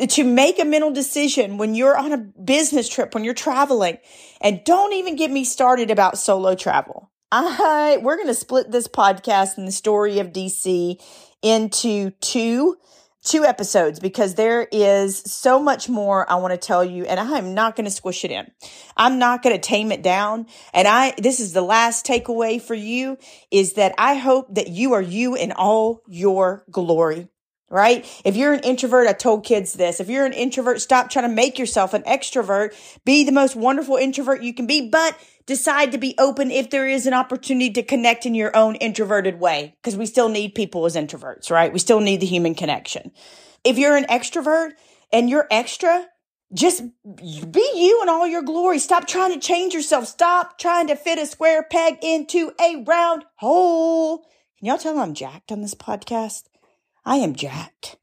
to 0.08 0.24
make 0.24 0.60
a 0.60 0.66
mental 0.66 0.92
decision 0.92 1.58
when 1.58 1.76
you're 1.76 1.98
on 1.98 2.12
a 2.12 2.18
business 2.18 2.90
trip, 2.90 3.14
when 3.14 3.24
you're 3.24 3.34
traveling. 3.34 3.98
And 4.42 4.64
don't 4.64 4.94
even 4.94 5.16
get 5.16 5.32
me 5.32 5.44
started 5.44 5.92
about 5.92 6.18
solo 6.18 6.56
travel. 6.56 7.12
I, 7.32 7.98
we're 8.02 8.18
going 8.18 8.28
to 8.28 8.34
split 8.34 8.72
this 8.72 8.88
podcast 8.88 9.58
and 9.58 9.68
the 9.68 9.72
story 9.72 10.20
of 10.20 10.34
DC 10.34 11.02
into 11.42 12.12
two 12.22 12.78
two 13.24 13.46
episodes 13.46 14.00
because 14.00 14.34
there 14.34 14.68
is 14.72 15.20
so 15.20 15.60
much 15.62 15.88
more 15.88 16.30
I 16.30 16.36
want 16.36 16.54
to 16.54 16.58
tell 16.58 16.84
you 16.84 17.06
and 17.06 17.20
I 17.20 17.38
am 17.38 17.54
not 17.54 17.76
going 17.76 17.86
to 17.86 17.92
squish 17.92 18.26
it 18.26 18.32
in. 18.32 18.50
I'm 18.98 19.20
not 19.20 19.44
going 19.44 19.56
to 19.56 19.62
tame 19.62 19.92
it 19.92 20.02
down. 20.02 20.48
And 20.74 20.88
I, 20.88 21.14
this 21.20 21.40
is 21.40 21.54
the 21.54 21.62
last 21.62 22.06
takeaway 22.06 22.60
for 22.60 22.74
you 22.74 23.20
is 23.52 23.74
that 23.74 23.94
I 23.98 24.16
hope 24.16 24.56
that 24.56 24.70
you 24.70 24.94
are 24.94 25.02
you 25.02 25.36
in 25.36 25.52
all 25.52 26.02
your 26.08 26.66
glory 26.72 27.28
right? 27.72 28.06
If 28.24 28.36
you're 28.36 28.54
an 28.54 28.60
introvert, 28.60 29.08
I 29.08 29.14
told 29.14 29.46
kids 29.46 29.74
this. 29.74 30.00
If 30.00 30.10
you're 30.10 30.26
an 30.26 30.34
introvert, 30.34 30.82
stop 30.82 31.10
trying 31.10 31.28
to 31.28 31.34
make 31.34 31.58
yourself 31.58 31.94
an 31.94 32.04
extrovert. 32.04 32.76
Be 33.06 33.24
the 33.24 33.32
most 33.32 33.56
wonderful 33.56 33.96
introvert 33.96 34.44
you 34.44 34.54
can 34.54 34.68
be, 34.68 34.90
but 34.90 35.18
decide 35.46 35.92
to 35.94 35.98
be 35.98 36.14
open 36.20 36.52
if 36.52 36.70
there 36.70 36.88
is 36.88 37.08
an 37.08 37.14
opportunity 37.14 37.72
to 37.72 37.84
connect 37.84 38.26
in 38.26 38.36
your 38.36 38.56
own 38.56 38.76
introverted 38.76 39.40
way, 39.40 39.76
because 39.82 39.98
we 39.98 40.06
still 40.06 40.30
need 40.30 40.54
people 40.54 40.86
as 40.86 40.96
introverts, 40.96 41.50
right? 41.50 41.74
We 41.74 41.80
still 41.80 42.00
need 42.00 42.20
the 42.20 42.28
human 42.28 42.54
connection. 42.54 43.12
If 43.64 43.78
you're 43.78 43.96
an 43.96 44.06
extrovert 44.06 44.72
and 45.12 45.30
you're 45.30 45.48
extra, 45.50 46.08
just 46.54 46.84
be 47.06 47.72
you 47.76 48.02
in 48.04 48.10
all 48.10 48.28
your 48.28 48.42
glory. 48.42 48.78
Stop 48.80 49.08
trying 49.08 49.34
to 49.34 49.40
change 49.40 49.74
yourself. 49.74 50.06
Stop 50.06 50.58
trying 50.58 50.88
to 50.88 50.96
fit 50.96 51.18
a 51.18 51.26
square 51.26 51.64
peg 51.64 51.98
into 52.02 52.52
a 52.60 52.84
round 52.86 53.24
hole. 53.36 54.20
Can 54.60 54.68
y'all 54.68 54.78
tell 54.78 55.00
I'm 55.00 55.14
jacked 55.14 55.52
on 55.52 55.62
this 55.62 55.76
podcast? 55.76 56.44
I 57.06 57.18
am 57.18 57.36
jacked. 57.36 57.98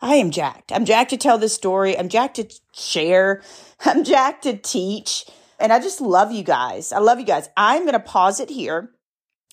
I 0.00 0.16
am 0.16 0.30
jacked. 0.30 0.70
I'm 0.72 0.84
jacked 0.84 1.10
to 1.10 1.16
tell 1.16 1.38
this 1.38 1.54
story. 1.54 1.98
I'm 1.98 2.08
jacked 2.08 2.36
to 2.36 2.48
share. 2.72 3.42
I'm 3.84 4.04
jacked 4.04 4.42
to 4.44 4.56
teach. 4.56 5.24
And 5.58 5.72
I 5.72 5.80
just 5.80 6.00
love 6.00 6.32
you 6.32 6.42
guys. 6.42 6.92
I 6.92 6.98
love 6.98 7.18
you 7.18 7.26
guys. 7.26 7.48
I'm 7.56 7.82
going 7.82 7.94
to 7.94 8.00
pause 8.00 8.40
it 8.40 8.50
here. 8.50 8.90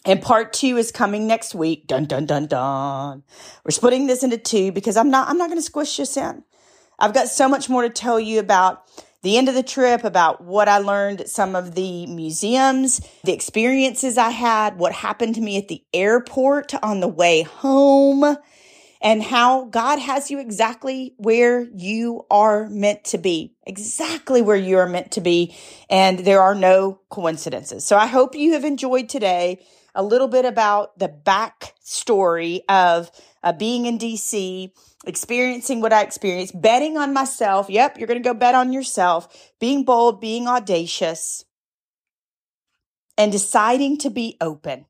And 0.04 0.22
part 0.22 0.52
two 0.52 0.78
is 0.78 0.92
coming 0.92 1.28
next 1.28 1.54
week. 1.54 1.88
Dun, 1.88 2.06
dun, 2.06 2.26
dun, 2.26 2.48
dun. 2.48 3.24
We're 3.64 3.72
splitting 3.72 4.08
this 4.08 4.24
into 4.24 4.38
two 4.38 4.72
because 4.72 4.98
I'm 4.98 5.12
not, 5.12 5.30
I'm 5.30 5.38
not 5.38 5.48
going 5.48 5.60
to 5.60 5.66
squish 5.66 5.98
this 5.98 6.18
in. 6.18 6.44
I've 6.98 7.14
got 7.14 7.28
so 7.28 7.48
much 7.48 7.70
more 7.70 7.84
to 7.84 7.90
tell 7.90 8.20
you 8.20 8.40
about 8.40 8.84
the 9.22 9.38
end 9.38 9.48
of 9.48 9.56
the 9.56 9.64
trip, 9.64 10.04
about 10.04 10.44
what 10.44 10.68
I 10.68 10.80
learned 10.80 11.22
at 11.22 11.30
some 11.30 11.56
of 11.56 11.76
the 11.76 12.08
museums, 12.08 13.02
the 13.24 13.34
experiences 13.34 14.18
I 14.18 14.32
had, 14.32 14.78
what 14.78 14.92
happened 14.92 15.36
to 15.36 15.42
me 15.42 15.58
at 15.58 15.68
the 15.68 15.84
airport 15.94 16.74
on 16.84 17.00
the 17.00 17.08
way 17.08 17.44
home 17.44 18.38
and 19.02 19.24
how 19.24 19.66
God 19.66 20.00
has 20.00 20.30
you 20.30 20.40
exactly 20.40 21.16
where 21.18 21.68
you 21.74 22.26
are 22.30 22.70
meant 22.70 23.04
to 23.06 23.18
be, 23.18 23.56
exactly 23.66 24.42
where 24.42 24.56
you 24.56 24.78
are 24.78 24.88
meant 24.88 25.12
to 25.14 25.22
be. 25.22 25.56
And 25.90 26.20
there 26.20 26.42
are 26.42 26.54
no 26.54 27.00
coincidences. 27.10 27.84
So 27.84 27.98
I 27.98 28.06
hope 28.06 28.36
you 28.36 28.54
have 28.54 28.64
enjoyed 28.64 29.10
today 29.10 29.66
a 29.96 30.04
little 30.04 30.28
bit 30.28 30.46
about 30.46 30.98
the 31.00 31.10
backstory 31.10 32.62
of 32.70 33.12
uh, 33.44 33.54
being 33.54 33.88
in 33.88 33.98
DC, 33.98 34.72
experiencing 35.06 35.82
what 35.82 35.92
I 35.92 36.04
experienced, 36.04 36.62
betting 36.62 36.96
on 36.96 37.12
myself. 37.12 37.70
Yep, 37.70 37.98
you're 37.98 38.08
going 38.08 38.22
to 38.22 38.30
go 38.30 38.36
bet 38.36 38.56
on 38.56 38.72
yourself, 38.72 39.52
being 39.60 39.84
bold, 39.84 40.22
being 40.22 40.48
audacious, 40.48 41.44
and 43.18 43.32
deciding 43.32 43.98
to 43.98 44.10
be 44.10 44.38
open 44.40 44.86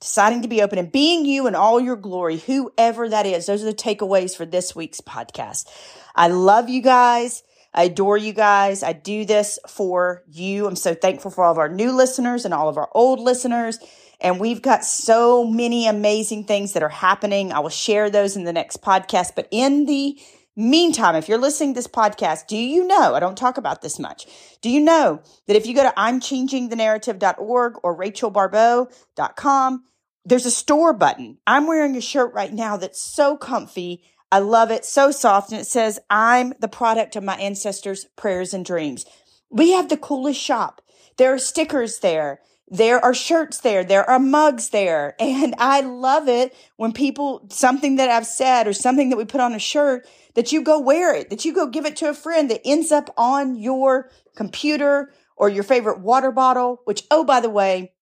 deciding 0.00 0.42
to 0.42 0.48
be 0.48 0.62
open 0.62 0.78
and 0.78 0.92
being 0.92 1.24
you 1.24 1.46
in 1.46 1.54
all 1.54 1.80
your 1.80 1.96
glory, 1.96 2.38
whoever 2.38 3.08
that 3.08 3.26
is. 3.26 3.46
Those 3.46 3.62
are 3.62 3.66
the 3.66 3.74
takeaways 3.74 4.36
for 4.36 4.44
this 4.46 4.74
week's 4.74 5.00
podcast. 5.00 5.66
I 6.14 6.28
love 6.28 6.68
you 6.68 6.82
guys. 6.82 7.42
I 7.72 7.84
adore 7.84 8.16
you 8.16 8.32
guys. 8.32 8.82
I 8.82 8.92
do 8.94 9.24
this 9.24 9.58
for 9.68 10.22
you. 10.28 10.66
I'm 10.66 10.76
so 10.76 10.94
thankful 10.94 11.30
for 11.30 11.44
all 11.44 11.52
of 11.52 11.58
our 11.58 11.68
new 11.68 11.92
listeners 11.92 12.44
and 12.44 12.54
all 12.54 12.68
of 12.68 12.78
our 12.78 12.88
old 12.94 13.20
listeners. 13.20 13.78
And 14.20 14.40
we've 14.40 14.62
got 14.62 14.84
so 14.84 15.44
many 15.44 15.86
amazing 15.86 16.44
things 16.44 16.72
that 16.72 16.82
are 16.82 16.88
happening. 16.88 17.52
I 17.52 17.58
will 17.60 17.68
share 17.68 18.08
those 18.08 18.34
in 18.34 18.44
the 18.44 18.52
next 18.52 18.82
podcast. 18.82 19.32
But 19.36 19.48
in 19.50 19.84
the 19.84 20.18
Meantime, 20.58 21.16
if 21.16 21.28
you're 21.28 21.36
listening 21.36 21.74
to 21.74 21.78
this 21.78 21.86
podcast, 21.86 22.46
do 22.46 22.56
you 22.56 22.86
know, 22.86 23.14
I 23.14 23.20
don't 23.20 23.36
talk 23.36 23.58
about 23.58 23.82
this 23.82 23.98
much, 23.98 24.26
do 24.62 24.70
you 24.70 24.80
know 24.80 25.20
that 25.46 25.56
if 25.56 25.66
you 25.66 25.74
go 25.74 25.82
to 25.82 25.92
imchangingthenarrative.org 25.96 27.74
or 27.82 27.98
rachelbaribeau.com, 27.98 29.84
there's 30.24 30.46
a 30.46 30.50
store 30.50 30.94
button. 30.94 31.36
I'm 31.46 31.66
wearing 31.66 31.94
a 31.94 32.00
shirt 32.00 32.32
right 32.32 32.52
now 32.52 32.78
that's 32.78 33.00
so 33.00 33.36
comfy. 33.36 34.02
I 34.32 34.38
love 34.38 34.70
it, 34.70 34.84
so 34.86 35.10
soft, 35.10 35.52
and 35.52 35.60
it 35.60 35.66
says, 35.66 36.00
I'm 36.08 36.54
the 36.58 36.68
product 36.68 37.16
of 37.16 37.22
my 37.22 37.36
ancestors' 37.36 38.06
prayers 38.16 38.54
and 38.54 38.64
dreams. 38.64 39.04
We 39.50 39.72
have 39.72 39.88
the 39.88 39.96
coolest 39.96 40.40
shop. 40.40 40.80
There 41.18 41.34
are 41.34 41.38
stickers 41.38 42.00
there. 42.00 42.40
There 42.68 43.02
are 43.04 43.14
shirts 43.14 43.60
there. 43.60 43.84
There 43.84 44.08
are 44.08 44.18
mugs 44.18 44.70
there. 44.70 45.14
And 45.20 45.54
I 45.58 45.80
love 45.80 46.28
it 46.28 46.54
when 46.76 46.92
people, 46.92 47.46
something 47.50 47.96
that 47.96 48.10
I've 48.10 48.26
said 48.26 48.66
or 48.66 48.72
something 48.72 49.10
that 49.10 49.16
we 49.16 49.24
put 49.24 49.40
on 49.40 49.54
a 49.54 49.58
shirt, 49.58 50.06
that 50.34 50.52
you 50.52 50.62
go 50.62 50.80
wear 50.80 51.14
it, 51.14 51.30
that 51.30 51.44
you 51.44 51.52
go 51.52 51.66
give 51.66 51.86
it 51.86 51.96
to 51.96 52.08
a 52.08 52.14
friend 52.14 52.50
that 52.50 52.62
ends 52.64 52.90
up 52.90 53.12
on 53.16 53.56
your 53.56 54.10
computer 54.34 55.12
or 55.36 55.48
your 55.48 55.62
favorite 55.62 56.00
water 56.00 56.32
bottle, 56.32 56.80
which, 56.84 57.04
oh, 57.10 57.24
by 57.24 57.40
the 57.40 57.50
way, 57.50 57.92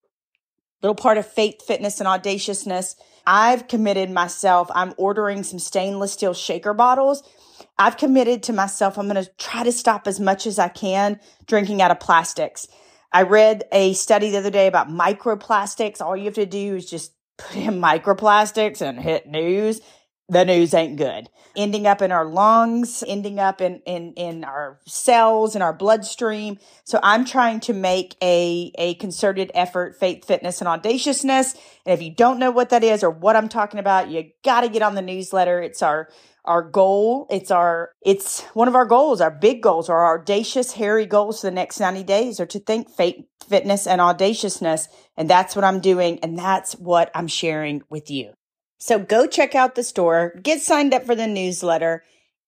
little 0.82 0.94
part 0.94 1.18
of 1.18 1.26
faith, 1.26 1.62
fitness, 1.66 1.98
and 1.98 2.08
audaciousness. 2.08 2.96
I've 3.26 3.68
committed 3.68 4.10
myself. 4.10 4.70
I'm 4.74 4.94
ordering 4.98 5.42
some 5.42 5.58
stainless 5.58 6.12
steel 6.12 6.34
shaker 6.34 6.74
bottles. 6.74 7.22
I've 7.78 7.96
committed 7.96 8.42
to 8.44 8.52
myself. 8.52 8.98
I'm 8.98 9.08
going 9.08 9.22
to 9.22 9.30
try 9.38 9.64
to 9.64 9.72
stop 9.72 10.06
as 10.06 10.20
much 10.20 10.46
as 10.46 10.58
I 10.58 10.68
can 10.68 11.18
drinking 11.46 11.82
out 11.82 11.90
of 11.90 12.00
plastics. 12.00 12.68
I 13.14 13.22
read 13.22 13.62
a 13.70 13.92
study 13.92 14.30
the 14.30 14.38
other 14.38 14.50
day 14.50 14.66
about 14.66 14.88
microplastics. 14.88 16.00
All 16.00 16.16
you 16.16 16.24
have 16.24 16.34
to 16.34 16.46
do 16.46 16.74
is 16.74 16.90
just 16.90 17.12
put 17.38 17.56
in 17.56 17.80
microplastics 17.80 18.82
and 18.82 18.98
hit 18.98 19.28
news. 19.28 19.80
The 20.28 20.44
news 20.44 20.74
ain't 20.74 20.96
good. 20.96 21.28
Ending 21.54 21.86
up 21.86 22.02
in 22.02 22.10
our 22.10 22.24
lungs, 22.24 23.04
ending 23.06 23.38
up 23.38 23.60
in, 23.60 23.80
in, 23.86 24.14
in 24.14 24.42
our 24.42 24.80
cells, 24.86 25.54
in 25.54 25.62
our 25.62 25.72
bloodstream. 25.72 26.58
So 26.82 26.98
I'm 27.04 27.24
trying 27.24 27.60
to 27.60 27.72
make 27.72 28.16
a, 28.20 28.72
a 28.78 28.94
concerted 28.94 29.52
effort, 29.54 29.94
faith, 29.94 30.24
fitness, 30.24 30.60
and 30.60 30.66
audaciousness. 30.66 31.54
And 31.86 31.92
if 31.92 32.02
you 32.02 32.12
don't 32.12 32.40
know 32.40 32.50
what 32.50 32.70
that 32.70 32.82
is 32.82 33.04
or 33.04 33.10
what 33.10 33.36
I'm 33.36 33.48
talking 33.48 33.78
about, 33.78 34.10
you 34.10 34.30
got 34.42 34.62
to 34.62 34.68
get 34.68 34.82
on 34.82 34.96
the 34.96 35.02
newsletter. 35.02 35.62
It's 35.62 35.82
our 35.82 36.08
our 36.44 36.62
goal. 36.62 37.26
It's 37.30 37.50
our, 37.50 37.92
it's 38.04 38.42
one 38.54 38.68
of 38.68 38.74
our 38.74 38.84
goals, 38.84 39.20
our 39.20 39.30
big 39.30 39.62
goals, 39.62 39.88
our 39.88 40.18
audacious, 40.18 40.72
hairy 40.72 41.06
goals 41.06 41.40
for 41.40 41.46
the 41.46 41.50
next 41.52 41.80
90 41.80 42.02
days 42.02 42.40
are 42.40 42.46
to 42.46 42.58
think 42.58 42.90
faith, 42.90 43.24
fitness 43.48 43.86
and 43.86 44.00
audaciousness. 44.00 44.88
And 45.16 45.28
that's 45.28 45.56
what 45.56 45.64
I'm 45.64 45.80
doing. 45.80 46.18
And 46.20 46.38
that's 46.38 46.74
what 46.74 47.10
I'm 47.14 47.28
sharing 47.28 47.82
with 47.88 48.10
you. 48.10 48.32
So 48.78 48.98
go 48.98 49.26
check 49.26 49.54
out 49.54 49.74
the 49.74 49.82
store, 49.82 50.34
get 50.42 50.60
signed 50.60 50.92
up 50.92 51.04
for 51.04 51.14
the 51.14 51.26
newsletter. 51.26 52.04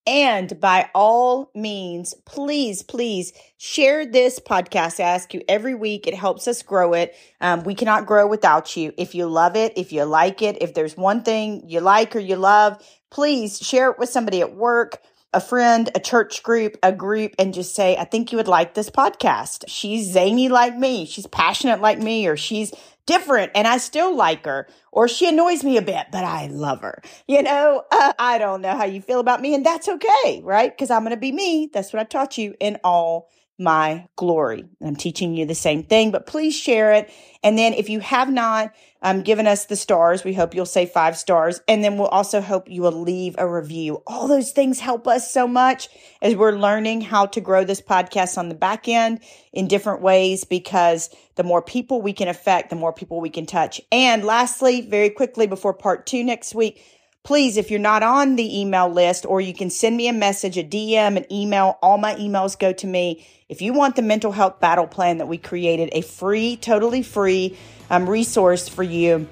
And 0.07 0.61
by 0.61 0.89
all 0.95 1.51
means, 1.55 2.15
please, 2.27 2.85
please 2.85 3.33
share 3.57 4.07
this 4.07 4.39
podcast. 4.39 5.01
I 5.01 5.05
ask 5.05 5.35
you 5.35 5.43
every 5.49 5.75
week. 5.75 6.07
It 6.07 6.15
helps 6.15 6.47
us 6.47 6.63
grow 6.63 6.93
it. 6.93 7.17
Um, 7.41 7.65
we 7.65 7.75
cannot 7.75 8.07
grow 8.07 8.29
without 8.29 8.77
you. 8.77 8.93
If 8.97 9.17
you 9.17 9.27
love 9.27 9.57
it, 9.57 9.73
if 9.77 9.93
you 9.93 10.05
like 10.05 10.43
it, 10.43 10.59
if 10.61 10.75
there's 10.75 10.97
one 10.97 11.25
thing 11.25 11.63
you 11.67 11.81
like 11.81 12.15
or 12.15 12.21
you 12.21 12.37
love, 12.37 12.81
please 13.11 13.59
share 13.59 13.91
it 13.91 13.99
with 13.99 14.09
somebody 14.09 14.41
at 14.41 14.55
work, 14.55 15.01
a 15.33 15.41
friend, 15.41 15.91
a 15.95 16.01
church 16.01 16.43
group, 16.43 16.77
a 16.83 16.93
group, 16.93 17.35
and 17.39 17.55
just 17.55 17.75
say, 17.75 17.97
I 17.97 18.05
think 18.05 18.33
you 18.33 18.39
would 18.39 18.49
like 18.49 18.75
this 18.75 18.91
podcast. 18.91 19.65
She's 19.69 20.13
zany 20.13 20.49
like 20.49 20.77
me. 20.77 21.07
She's 21.07 21.27
passionate 21.27 21.81
like 21.81 21.99
me, 21.99 22.27
or 22.27 22.37
she's 22.37 22.73
different 23.07 23.53
and 23.55 23.67
I 23.67 23.79
still 23.79 24.15
like 24.15 24.45
her, 24.45 24.67
or 24.93 25.09
she 25.09 25.29
annoys 25.29 25.65
me 25.65 25.77
a 25.77 25.83
bit, 25.83 26.07
but 26.11 26.25
I 26.25 26.49
love 26.49 26.81
her. 26.83 27.03
You 27.27 27.43
know, 27.43 27.85
uh, 27.91 28.13
I 28.19 28.39
don't 28.39 28.61
know 28.61 28.77
how 28.77 28.85
you 28.85 29.01
feel 29.01 29.21
about 29.21 29.41
me, 29.41 29.55
and 29.55 29.65
that's 29.65 29.89
okay, 29.89 30.41
right? 30.43 30.71
Because 30.71 30.91
I'm 30.91 31.03
going 31.03 31.11
to 31.13 31.17
be 31.17 31.33
me. 31.33 31.71
That's 31.73 31.93
what 31.93 32.01
I 32.01 32.05
taught 32.05 32.37
you 32.37 32.55
in 32.61 32.79
all 32.85 33.29
my 33.59 34.07
glory. 34.17 34.65
I'm 34.83 34.97
teaching 34.97 35.35
you 35.35 35.47
the 35.47 35.55
same 35.55 35.83
thing, 35.83 36.11
but 36.11 36.27
please 36.27 36.55
share 36.55 36.93
it. 36.93 37.11
And 37.43 37.59
then 37.59 37.73
if 37.73 37.89
you 37.89 38.01
have 38.01 38.31
not 38.31 38.75
um, 39.03 39.23
given 39.23 39.47
us 39.47 39.67
the 39.67 39.77
stars, 39.77 40.25
we 40.25 40.35
hope 40.35 40.55
you'll 40.55 40.67
say 40.67 40.85
five 40.85 41.17
stars. 41.17 41.61
And 41.69 41.83
then 41.83 41.97
we'll 41.97 42.09
also 42.09 42.41
hope 42.41 42.69
you 42.69 42.83
will 42.83 42.93
leave 42.93 43.35
a 43.39 43.49
review. 43.49 44.03
All 44.07 44.29
those 44.29 44.53
things 44.53 44.81
help 44.81 45.07
us 45.07 45.31
so 45.33 45.47
much 45.47 45.89
as 46.21 46.35
we're 46.35 46.59
learning 46.59 47.03
how 47.03 47.27
to 47.27 47.41
grow 47.41 47.65
this 47.65 47.81
podcast 47.81 48.37
on 48.37 48.49
the 48.49 48.55
back 48.55 48.89
end 48.89 49.21
in 49.53 49.69
different 49.69 50.03
ways 50.03 50.45
because 50.45 51.09
the 51.37 51.45
more 51.45 51.63
people 51.63 52.03
we 52.03 52.13
can 52.13 52.29
affect, 52.29 52.69
the 52.71 52.77
more 52.77 52.93
people 52.93 53.21
we 53.21 53.31
can 53.31 53.47
touch. 53.47 53.81
And 53.93 54.25
lastly, 54.25 54.83
very 54.83 55.11
quickly 55.11 55.47
before 55.47 55.73
part 55.73 56.07
two 56.07 56.25
next 56.25 56.55
week, 56.55 56.83
please, 57.27 57.57
if 57.57 57.73
you're 57.73 57.81
not 57.81 58.05
on 58.05 58.37
the 58.37 58.61
email 58.61 58.89
list, 58.89 59.27
or 59.27 59.41
you 59.41 59.53
can 59.53 59.69
send 59.69 59.97
me 59.97 60.07
a 60.07 60.13
message, 60.13 60.57
a 60.57 60.63
DM, 60.63 61.17
an 61.17 61.31
email, 61.31 61.77
all 61.83 61.99
my 61.99 62.15
emails 62.15 62.57
go 62.57 62.73
to 62.73 62.87
me. 62.87 63.27
If 63.49 63.61
you 63.61 63.73
want 63.73 63.97
the 63.97 64.03
mental 64.03 64.31
health 64.31 64.61
battle 64.61 64.87
plan 64.87 65.19
that 65.19 65.27
we 65.27 65.37
created, 65.37 65.89
a 65.93 66.03
free, 66.03 66.57
totally 66.57 67.03
free 67.03 67.59
um, 67.91 68.09
resource 68.09 68.69
for 68.69 68.85
you, 68.85 69.27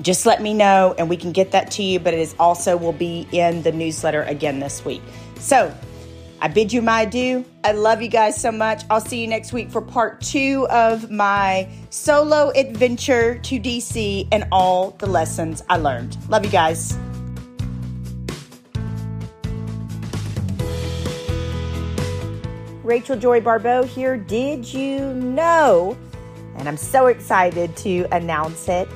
just 0.00 0.24
let 0.24 0.40
me 0.40 0.54
know 0.54 0.94
and 0.96 1.10
we 1.10 1.18
can 1.18 1.32
get 1.32 1.52
that 1.52 1.70
to 1.72 1.82
you. 1.82 2.00
But 2.00 2.14
it 2.14 2.20
is 2.20 2.34
also 2.40 2.78
will 2.78 2.92
be 2.94 3.28
in 3.30 3.62
the 3.62 3.72
newsletter 3.72 4.22
again 4.22 4.58
this 4.58 4.82
week. 4.82 5.02
So 5.38 5.72
I 6.40 6.48
bid 6.48 6.72
you 6.72 6.80
my 6.80 7.02
adieu. 7.02 7.44
I 7.62 7.72
love 7.72 8.00
you 8.00 8.08
guys 8.08 8.40
so 8.40 8.52
much. 8.52 8.84
I'll 8.88 9.02
see 9.02 9.20
you 9.20 9.26
next 9.26 9.52
week 9.52 9.70
for 9.70 9.82
part 9.82 10.22
two 10.22 10.66
of 10.70 11.10
my 11.10 11.68
solo 11.90 12.52
adventure 12.56 13.38
to 13.38 13.60
DC 13.60 14.28
and 14.32 14.46
all 14.50 14.92
the 14.92 15.06
lessons 15.06 15.62
I 15.68 15.76
learned. 15.76 16.16
Love 16.30 16.46
you 16.46 16.50
guys. 16.50 16.96
Rachel 22.84 23.16
Joy 23.16 23.40
Baribeau 23.40 23.86
here. 23.86 24.18
Did 24.18 24.70
you 24.70 25.14
know? 25.14 25.96
And 26.56 26.68
I'm 26.68 26.76
so 26.76 27.06
excited 27.06 27.74
to 27.78 28.06
announce 28.12 28.68
it 28.68 28.86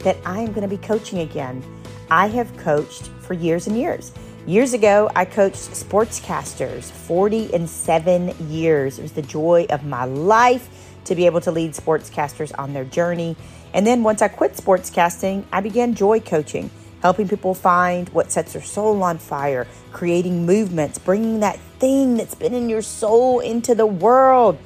that 0.00 0.18
I 0.26 0.40
am 0.40 0.52
going 0.52 0.68
to 0.68 0.68
be 0.68 0.76
coaching 0.76 1.20
again. 1.20 1.64
I 2.10 2.26
have 2.28 2.54
coached 2.58 3.08
for 3.22 3.32
years 3.32 3.66
and 3.66 3.76
years. 3.76 4.12
Years 4.46 4.74
ago, 4.74 5.10
I 5.16 5.24
coached 5.24 5.70
sportscasters, 5.70 6.90
40 6.90 7.54
and 7.54 7.68
7 7.68 8.34
years. 8.50 8.98
It 8.98 9.02
was 9.02 9.12
the 9.12 9.22
joy 9.22 9.66
of 9.70 9.82
my 9.82 10.04
life 10.04 10.96
to 11.06 11.14
be 11.14 11.24
able 11.24 11.40
to 11.40 11.50
lead 11.50 11.72
sportscasters 11.72 12.52
on 12.58 12.74
their 12.74 12.84
journey. 12.84 13.34
And 13.72 13.86
then 13.86 14.02
once 14.02 14.20
I 14.20 14.28
quit 14.28 14.52
sportscasting, 14.52 15.44
I 15.52 15.62
began 15.62 15.94
joy 15.94 16.20
coaching 16.20 16.70
helping 17.00 17.28
people 17.28 17.54
find 17.54 18.08
what 18.10 18.30
sets 18.30 18.52
their 18.52 18.62
soul 18.62 19.02
on 19.02 19.18
fire, 19.18 19.66
creating 19.92 20.44
movements, 20.44 20.98
bringing 20.98 21.40
that 21.40 21.58
thing 21.78 22.16
that's 22.16 22.34
been 22.34 22.54
in 22.54 22.68
your 22.68 22.82
soul 22.82 23.40
into 23.40 23.74
the 23.74 23.86
world. 23.86 24.58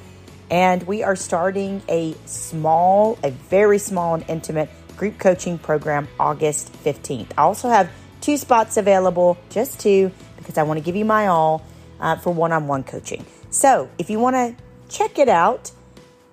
And 0.49 0.83
we 0.83 1.03
are 1.03 1.15
starting 1.15 1.81
a 1.89 2.15
small, 2.25 3.17
a 3.23 3.31
very 3.31 3.79
small 3.79 4.15
and 4.15 4.25
intimate 4.27 4.69
group 4.97 5.17
coaching 5.17 5.57
program 5.57 6.07
August 6.19 6.71
15th. 6.83 7.31
I 7.37 7.41
also 7.41 7.69
have 7.69 7.89
two 8.21 8.37
spots 8.37 8.77
available, 8.77 9.37
just 9.49 9.79
two, 9.79 10.11
because 10.37 10.57
I 10.57 10.63
want 10.63 10.79
to 10.79 10.83
give 10.83 10.95
you 10.95 11.05
my 11.05 11.27
all 11.27 11.65
uh, 11.99 12.17
for 12.17 12.31
one 12.31 12.51
on 12.51 12.67
one 12.67 12.83
coaching. 12.83 13.25
So 13.49 13.89
if 13.97 14.09
you 14.09 14.19
want 14.19 14.35
to 14.35 14.55
check 14.89 15.17
it 15.17 15.29
out 15.29 15.71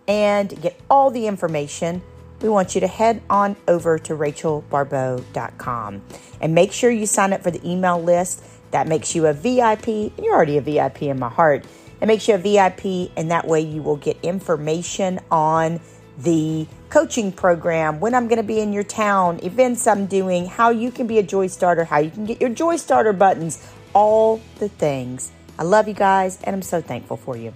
and 0.07 0.61
get 0.61 0.79
all 0.91 1.11
the 1.11 1.27
information, 1.27 2.03
we 2.41 2.49
want 2.49 2.75
you 2.75 2.81
to 2.81 2.87
head 2.87 3.23
on 3.29 3.57
over 3.69 3.99
to 3.99 4.15
rachelbaribeau.com 4.15 6.03
and 6.41 6.55
make 6.55 6.73
sure 6.73 6.91
you 6.91 7.07
sign 7.07 7.33
up 7.33 7.43
for 7.43 7.51
the 7.51 7.69
email 7.69 8.03
list. 8.03 8.43
That 8.71 8.87
makes 8.89 9.15
you 9.15 9.27
a 9.27 9.33
VIP. 9.33 9.89
And 9.89 10.19
you're 10.19 10.35
already 10.35 10.59
a 10.59 10.61
VIP 10.61 11.03
in 11.03 11.19
my 11.19 11.29
heart. 11.29 11.65
It 12.01 12.07
makes 12.07 12.29
you 12.29 12.35
a 12.35 12.39
VIP, 12.39 13.13
and 13.17 13.31
that 13.31 13.47
way 13.47 13.61
you 13.61 13.83
will 13.83 13.97
get 13.97 14.17
information 14.23 15.21
on 15.31 15.81
the 16.19 16.67
coaching 16.91 17.33
program, 17.33 18.01
when 18.01 18.15
I'm 18.15 18.27
going 18.29 18.39
to 18.39 18.43
be 18.43 18.61
in 18.61 18.73
your 18.73 18.85
town, 18.85 19.39
events 19.43 19.87
I'm 19.87 20.07
doing, 20.07 20.47
how 20.47 20.71
you 20.71 20.91
can 20.91 21.07
be 21.07 21.19
a 21.19 21.23
joy 21.23 21.47
starter, 21.47 21.85
how 21.85 21.99
you 21.99 22.11
can 22.11 22.25
get 22.25 22.41
your 22.41 22.51
joy 22.51 22.77
starter 22.77 23.13
buttons, 23.13 23.67
all 23.95 24.41
the 24.59 24.69
things. 24.69 25.31
I 25.59 25.63
love 25.63 25.89
you 25.89 25.95
guys, 25.95 26.41
and 26.43 26.55
I'm 26.55 26.63
so 26.63 26.81
thankful 26.81 27.17
for 27.17 27.37
you. 27.37 27.55